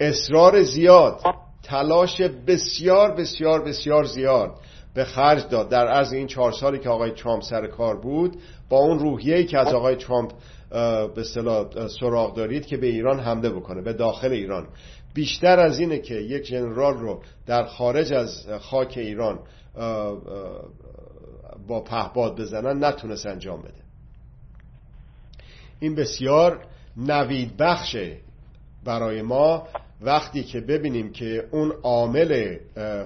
اصرار 0.00 0.62
زیاد 0.62 1.20
تلاش 1.62 2.20
بسیار 2.20 3.10
بسیار 3.14 3.64
بسیار 3.64 4.04
زیاد 4.04 4.50
به 4.94 5.04
خرج 5.04 5.48
داد. 5.48 5.68
در 5.68 5.88
عرض 5.88 6.12
این 6.12 6.26
چهار 6.26 6.52
سالی 6.52 6.78
که 6.78 6.88
آقای 6.88 7.10
ترامپ 7.10 7.42
سر 7.42 7.66
کار 7.66 8.00
بود 8.00 8.36
با 8.68 8.78
اون 8.78 8.98
روحیه‌ای 8.98 9.44
که 9.44 9.58
از 9.58 9.74
آقای 9.74 9.96
ترامپ 9.96 10.32
به 11.14 11.22
سراغ 12.00 12.36
دارید 12.36 12.66
که 12.66 12.76
به 12.76 12.86
ایران 12.86 13.20
حمله 13.20 13.50
بکنه 13.50 13.82
به 13.82 13.92
داخل 13.92 14.32
ایران. 14.32 14.66
بیشتر 15.14 15.60
از 15.60 15.78
اینه 15.78 15.98
که 15.98 16.14
یک 16.14 16.46
جنرال 16.46 16.94
رو 16.94 17.22
در 17.46 17.64
خارج 17.64 18.12
از 18.12 18.46
خاک 18.60 18.94
ایران 18.96 19.38
با 21.68 21.80
پهباد 21.80 22.40
بزنن 22.40 22.84
نتونست 22.84 23.26
انجام 23.26 23.62
بده. 23.62 23.84
این 25.80 25.94
بسیار 25.94 26.66
نوید 26.96 27.56
بخشه 27.56 28.16
برای 28.84 29.22
ما. 29.22 29.68
وقتی 30.00 30.44
که 30.44 30.60
ببینیم 30.60 31.12
که 31.12 31.48
اون 31.50 31.72
عامل 31.82 32.56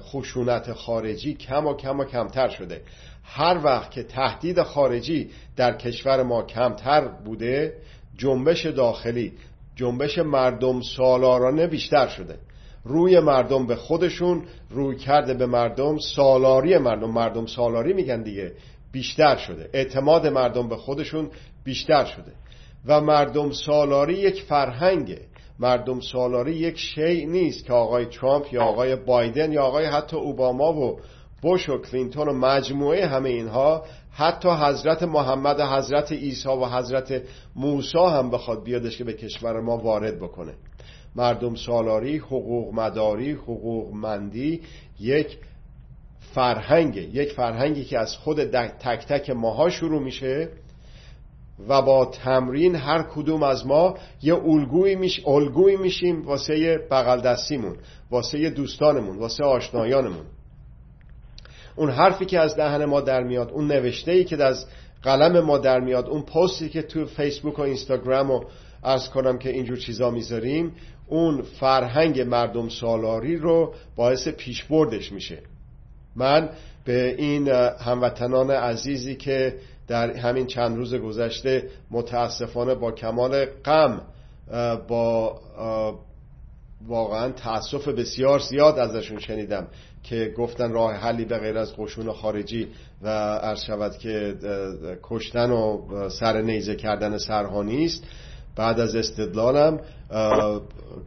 خشونت 0.01 0.73
خارجی 0.73 1.35
کم 1.35 1.67
و 1.67 1.75
کم 1.75 2.01
و 2.01 2.05
کمتر 2.05 2.49
شده. 2.49 2.83
هر 3.25 3.61
وقت 3.65 3.91
که 3.91 4.03
تهدید 4.03 4.63
خارجی 4.63 5.31
در 5.57 5.77
کشور 5.77 6.23
ما 6.23 6.43
کمتر 6.43 7.09
بوده 7.09 7.75
جنبش 8.17 8.67
داخلی 8.67 9.33
جنبش 9.79 10.19
مردم 10.19 10.81
سالارانه 10.81 11.67
بیشتر 11.67 12.09
شده. 12.09 12.39
روی 12.85 13.21
مردم 13.21 13.67
به 13.67 13.77
خودشون 13.77 14.43
روی 14.71 14.97
کرده 14.97 15.35
به 15.35 15.47
مردم 15.47 15.99
سالاری 15.99 16.79
مردم. 16.79 17.11
مردم 17.11 17.47
سالاری 17.47 17.93
میگن 17.93 18.23
دیگه 18.23 18.53
بیشتر 18.93 19.37
شده. 19.37 19.71
اعتماد 19.73 20.27
مردم 20.27 20.69
به 20.69 20.77
خودشون 20.77 21.31
بیشتر 21.65 22.05
شده. 22.05 22.33
و 22.87 23.01
مردم 23.01 23.51
سالاری 23.51 24.15
یک 24.15 24.43
فرهنگه. 24.43 25.21
مردم 25.59 26.01
سالاری 26.01 26.55
یک 26.55 26.79
شیء 26.79 27.27
نیست 27.27 27.65
که 27.65 27.73
آقای 27.73 28.07
ترامپ 28.07 28.53
یا 28.53 28.63
آقای 28.63 28.97
بایدن 28.97 29.53
یا 29.53 29.63
آقای 29.63 29.85
حتی 29.85 30.17
اوباما 30.17 30.73
و 30.73 31.01
بوش 31.43 31.69
و 31.69 31.79
کلینتون 31.79 32.29
و 32.29 32.33
مجموعه 32.33 33.07
همه 33.07 33.29
اینها 33.29 33.85
حتی 34.13 34.49
حضرت 34.49 35.03
محمد 35.03 35.61
حضرت 35.61 36.13
عیسی 36.13 36.49
و 36.49 36.67
حضرت 36.67 37.23
موسی 37.57 37.99
هم 37.99 38.31
بخواد 38.31 38.65
بیادش 38.65 38.99
که 38.99 39.05
به 39.05 39.13
کشور 39.13 39.61
ما 39.61 39.77
وارد 39.77 40.21
بکنه. 40.21 40.55
مردم 41.17 41.55
سالاری 41.55 42.17
حقوق 42.17 42.75
مداری 42.75 43.33
حقوق 43.33 43.95
مندی 43.95 44.61
یک 45.01 45.39
فرهنگه 46.35 47.03
یک 47.03 47.33
فرهنگی 47.33 47.85
که 47.85 47.99
از 47.99 48.17
خود 48.17 48.45
تک 48.45 49.07
تک 49.07 49.31
ماها 49.31 49.71
شروع 49.71 50.03
میشه 50.03 50.49
و 51.69 51.83
با 51.83 52.05
تمرین 52.05 52.75
هر 52.75 53.03
کدوم 53.03 53.43
از 53.43 53.67
ما 53.67 53.95
یه 54.23 54.35
الگوی 54.35 54.95
میش 54.95 55.27
الگوی 55.27 55.77
میشیم 55.77 56.27
واسه 56.27 56.79
بغل 56.91 57.21
دستیمون 57.21 57.77
واسه 58.11 58.51
دوستانمون 58.51 59.19
واسه 59.19 59.45
آشنایانمون. 59.45 60.25
اون 61.79 61.91
حرفی 61.91 62.25
که 62.25 62.41
از 62.41 62.57
دهن 62.57 62.85
ما 62.85 63.01
در 63.01 63.23
میاد 63.23 63.51
اون 63.51 63.67
نوشته 63.67 64.13
ای 64.13 64.25
که 64.25 64.45
از 64.45 64.67
قلم 65.03 65.41
ما 65.41 65.59
در 65.59 65.81
میاد 65.81 66.07
اون 66.07 66.23
پستی 66.23 66.69
که 66.69 66.83
تو 66.83 67.07
فیسبوک 67.07 67.59
و 67.59 67.63
اینستاگرام 67.63 68.31
و 68.31 68.45
ارز 68.85 69.09
کنم 69.09 69.39
که 69.39 69.51
اینجور 69.51 69.77
چیزا 69.77 70.11
می‌ذاریم 70.11 70.73
اون 71.07 71.43
فرهنگ 71.43 72.21
مردم 72.21 72.69
سالاری 72.69 73.37
رو 73.37 73.75
باعث 73.97 74.29
پیشبردش 74.29 75.13
میشه. 75.13 75.39
من 76.17 76.49
به 76.85 77.15
این 77.19 77.49
هموطنان 77.79 78.51
عزیزی 78.51 79.17
که 79.17 79.55
در 79.89 80.17
همین 80.17 80.47
چند 80.47 80.77
روز 80.77 80.95
گذشته 80.95 81.69
متاسفانه 81.91 82.75
با 82.75 82.93
کمال 82.93 83.45
غم 83.45 84.01
با 84.89 85.41
واقعا 86.87 87.33
تاسف 87.33 87.89
بسیار 87.89 88.39
زیاد 88.39 88.79
ازشون 88.79 89.19
شنیدم. 89.19 89.67
که 90.09 90.33
گفتن 90.37 90.73
راه 90.73 90.93
حلی 90.95 91.25
به 91.25 91.39
غیر 91.39 91.59
از 91.59 91.77
قشون 91.77 92.13
خارجی 92.13 92.69
و 93.03 93.09
عرض 93.37 93.65
شود 93.65 93.97
که 93.99 94.35
کشتن 95.03 95.51
و 95.51 95.83
سر 96.09 96.41
نیزه 96.41 96.77
کردن 96.77 97.19
سرها 97.19 97.63
نیست. 97.63 98.05
بعد 98.57 98.81
از 98.81 98.97
استدلالم 98.97 99.81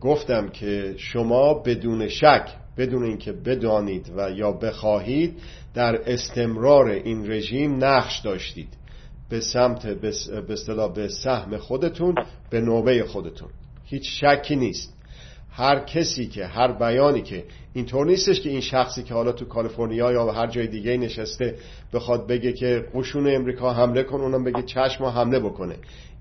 گفتم 0.01 0.49
که 0.49 0.93
شما 0.97 1.53
بدون 1.53 2.07
شک 2.07 2.47
بدون 2.77 3.03
اینکه 3.03 3.31
بدانید 3.31 4.11
و 4.17 4.31
یا 4.31 4.51
بخواهید 4.51 5.39
در 5.73 6.01
استمرار 6.11 6.87
این 6.87 7.31
رژیم 7.31 7.83
نقش 7.83 8.19
داشتید. 8.19 8.77
به 9.29 9.41
سمت 9.41 9.87
به 9.87 10.13
به 10.95 11.07
سهم 11.07 11.57
خودتون 11.57 12.15
به 12.49 12.61
نوبه 12.61 13.03
خودتون. 13.03 13.49
هیچ 13.85 14.23
شکی 14.23 14.55
نیست. 14.55 15.00
هر 15.51 15.79
کسی 15.79 16.27
که 16.27 16.45
هر 16.45 16.71
بیانی 16.71 17.21
که 17.21 17.43
اینطور 17.73 18.05
نیستش 18.05 18.41
که 18.41 18.49
این 18.49 18.61
شخصی 18.61 19.03
که 19.03 19.13
حالا 19.13 19.31
تو 19.31 19.45
کالیفرنیا 19.45 20.11
یا 20.11 20.31
هر 20.31 20.47
جای 20.47 20.67
دیگه 20.67 20.97
نشسته 20.97 21.55
بخواد 21.93 22.27
بگه 22.27 22.53
که 22.53 22.85
قشون 22.95 23.35
امریکا 23.35 23.73
حمله 23.73 24.03
کن 24.03 24.21
اونم 24.21 24.43
بگه 24.43 24.63
چشم 24.63 25.05
حمله 25.05 25.39
بکنه. 25.39 25.75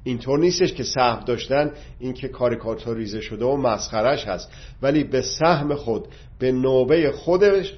اینطور 0.05 0.39
نیستش 0.39 0.73
که 0.73 0.83
سهم 0.83 1.25
داشتن 1.27 1.71
این 1.99 2.13
که 2.13 2.29
کاریکاتوریزه 2.29 3.21
شده 3.21 3.45
و 3.45 3.57
مسخرش 3.57 4.25
هست. 4.25 4.51
ولی 4.83 5.05
به 5.05 5.23
سهم 5.23 5.75
خود 5.75 6.09
به 6.39 6.53
نوبه 6.53 7.13
خودش 7.13 7.75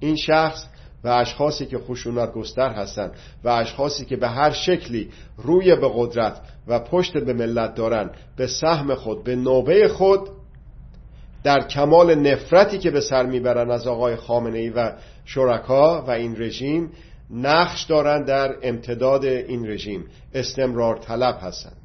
این 0.00 0.16
شخص 0.16 0.66
و 1.04 1.08
اشخاصی 1.08 1.66
که 1.66 1.78
خشونت 1.78 2.32
گستر 2.32 2.72
هستند 2.72 3.12
و 3.44 3.48
اشخاصی 3.48 4.04
که 4.04 4.16
به 4.16 4.28
هر 4.28 4.50
شکلی 4.50 5.10
روی 5.36 5.76
به 5.76 5.90
قدرت 5.94 6.40
و 6.68 6.78
پشت 6.78 7.18
به 7.18 7.32
ملت 7.32 7.74
دارن 7.74 8.10
به 8.36 8.46
سهم 8.46 8.94
خود 8.94 9.24
به 9.24 9.36
نوبه 9.36 9.88
خود 9.88 10.28
در 11.44 11.60
کمال 11.68 12.14
نفرتی 12.14 12.78
که 12.78 12.90
به 12.90 13.00
سر 13.00 13.26
می‌برن 13.26 13.70
از 13.70 13.86
آقای 13.86 14.16
خامنه 14.16 14.58
ای 14.58 14.70
و 14.70 14.92
شرکا 15.24 16.02
و 16.02 16.10
این 16.10 16.36
رژیم 16.42 16.90
نقش 17.30 17.84
دارند 17.84 18.26
در 18.26 18.56
امتداد 18.62 19.24
این 19.24 19.66
رژیم. 19.66 20.04
استمرار 20.34 20.96
طلب 20.96 21.38
هستند 21.42 21.76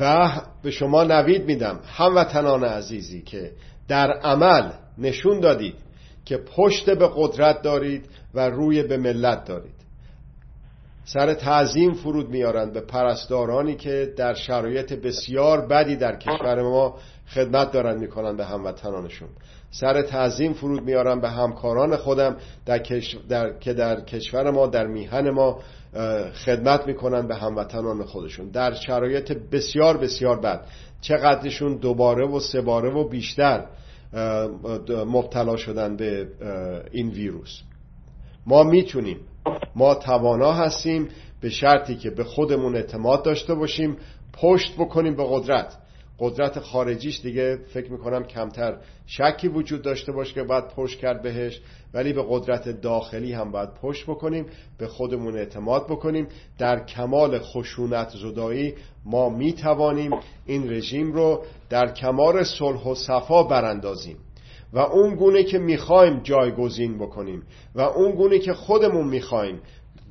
و 0.00 0.30
به 0.62 0.70
شما 0.70 1.04
نوید 1.04 1.44
میدم 1.44 1.80
هموطنان 1.86 2.64
عزیزی 2.64 3.22
که 3.22 3.50
در 3.88 4.12
عمل 4.12 4.70
نشون 4.98 5.40
دادید 5.40 5.74
که 6.24 6.36
پشت 6.36 6.90
به 6.90 7.10
قدرت 7.16 7.62
دارید 7.62 8.04
و 8.34 8.50
روی 8.50 8.82
به 8.82 8.96
ملت 8.96 9.44
دارید. 9.44 9.82
سر 11.04 11.34
تعظیم 11.34 11.92
فرود 11.92 12.28
میارند 12.28 12.72
به 12.72 12.80
پرستارانی 12.80 13.76
که 13.76 14.12
در 14.16 14.34
شرایط 14.34 14.92
بسیار 14.92 15.66
بدی 15.66 15.96
در 15.96 16.16
کشور 16.16 16.62
ما 16.62 16.98
خدمت 17.28 17.72
دارند 17.72 18.00
می‌کنند 18.00 18.36
به 18.36 18.44
هموطنانشون. 18.44 19.28
سر 19.70 20.02
تعظیم 20.02 20.52
فرود 20.52 20.82
میارم 20.82 21.20
به 21.20 21.30
همکاران 21.30 21.96
خودم 21.96 22.36
در, 22.66 22.82
در... 23.28 23.58
که 23.58 23.72
در 23.72 24.00
کشور 24.00 24.50
ما 24.50 24.66
در 24.66 24.86
میهن 24.86 25.30
ما 25.30 25.60
خدمت 26.44 26.86
می‌کنن 26.86 27.26
به 27.26 27.36
هموطنان 27.36 28.04
خودشون. 28.04 28.48
در 28.48 28.74
شرایط 28.74 29.32
بسیار 29.32 29.96
بسیار 29.96 30.40
بد. 30.40 30.66
چقدرشون 31.00 31.76
دوباره 31.76 32.26
و 32.26 32.40
سه 32.40 32.60
باره 32.60 32.90
و 32.90 33.08
بیشتر 33.08 33.66
مبتلا 35.06 35.56
شدن 35.56 35.96
به 35.96 36.28
این 36.92 37.08
ویروس. 37.08 37.60
ما 38.46 38.62
می‌تونیم. 38.62 39.20
ما 39.76 39.94
توانا 39.94 40.52
هستیم 40.52 41.08
به 41.40 41.50
شرطی 41.50 41.96
که 41.96 42.10
به 42.10 42.24
خودمون 42.24 42.76
اعتماد 42.76 43.24
داشته 43.24 43.54
باشیم 43.54 43.96
پشت 44.32 44.74
بکنیم 44.78 45.16
به 45.16 45.24
قدرت. 45.28 45.76
قدرت 46.18 46.58
خارجیش 46.58 47.20
دیگه 47.20 47.56
فکر 47.56 47.92
می‌کنم 47.92 48.24
کمتر 48.24 48.76
شکی 49.06 49.48
وجود 49.48 49.82
داشته 49.82 50.12
باشه 50.12 50.34
که 50.34 50.42
باید 50.42 50.68
پشت 50.68 50.98
کرد 50.98 51.22
بهش 51.22 51.60
ولی 51.94 52.12
به 52.12 52.24
قدرت 52.28 52.68
داخلی 52.68 53.32
هم 53.32 53.50
باید 53.50 53.74
پشت 53.74 54.06
بکنیم 54.06 54.46
به 54.78 54.86
خودمون 54.86 55.36
اعتماد 55.36 55.86
بکنیم. 55.86 56.28
در 56.58 56.84
کمال 56.84 57.38
خشونت 57.38 58.08
زدایی 58.08 58.74
ما 59.04 59.28
می‌توانیم 59.28 60.10
این 60.46 60.70
رژیم 60.70 61.12
رو 61.12 61.44
در 61.70 61.92
کمال 61.92 62.44
صلح 62.44 62.84
و 62.84 62.94
صفا 62.94 63.42
براندازیم 63.42 64.16
و 64.72 64.78
اون 64.78 65.14
گونه 65.14 65.44
که 65.44 65.58
می‌خوایم 65.58 66.20
جایگزین 66.22 66.98
بکنیم 66.98 67.42
و 67.74 67.80
اون 67.80 68.14
گونه 68.14 68.38
که 68.38 68.52
خودمون 68.52 69.08
می‌خوایم 69.08 69.60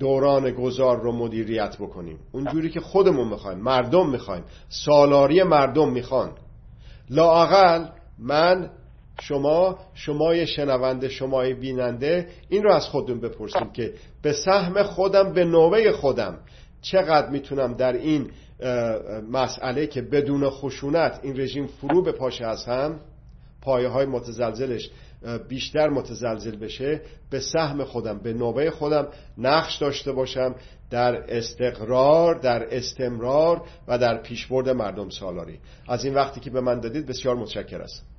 دوران 0.02 0.52
گذار 0.52 1.02
رو 1.02 1.12
مدیریت 1.12 1.78
بکنیم. 1.78 2.20
اونجوری 2.32 2.70
که 2.70 2.80
خودمون 2.80 3.28
می‌خوایم 3.28 3.58
مردم 3.58 4.10
می‌خوایم 4.10 4.43
سالاری 4.70 5.43
مردم 5.43 5.89
می‌خوان. 5.89 6.32
لاقل 7.10 7.86
من 8.20 8.70
شما 9.22 9.80
شمای 9.93 10.47
شنونده 10.47 11.10
شمای 11.10 11.54
بیننده 11.54 12.28
این 12.49 12.64
رو 12.64 12.74
از 12.74 12.88
خودم 12.88 13.20
بپرسیم 13.20 13.72
که 13.74 13.93
به 14.22 14.34
سهم 14.34 14.84
خودم 14.84 15.34
به 15.34 15.45
نوبه 15.45 15.91
خودم 15.91 16.38
چقدر 16.82 17.30
می‌تونم 17.30 17.74
در 17.74 17.93
این 17.93 18.30
مسئله 19.32 19.88
که 19.88 20.02
بدون 20.02 20.49
خشونت 20.49 21.20
این 21.24 21.39
رژیم 21.39 21.68
فرو 21.68 22.02
به 22.02 22.12
پاشه 22.12 22.45
از 22.45 22.66
هم 22.66 22.99
پایه 23.62 23.88
های 23.88 24.06
متزلزلش 24.06 24.89
بیشتر 25.47 25.89
متزلزل 25.89 26.55
بشه 26.55 27.01
به 27.30 27.39
سهم 27.39 27.84
خودم 27.84 28.19
به 28.19 28.34
نوبه 28.34 28.72
خودم 28.72 29.07
نقش 29.38 29.78
داشته 29.78 30.11
باشم 30.11 30.55
در 30.89 31.36
استقرار 31.38 32.39
در 32.39 32.76
استمرار 32.78 33.61
و 33.88 33.97
در 33.97 34.22
پیشبرد 34.22 34.69
مردم 34.69 35.09
سالاری. 35.09 35.59
از 35.88 36.05
این 36.05 36.13
وقتی 36.13 36.39
که 36.39 36.49
به 36.49 36.61
من 36.61 36.80
دادید 36.80 37.05
بسیار 37.05 37.36
متشکر 37.36 37.82
است 37.82 38.11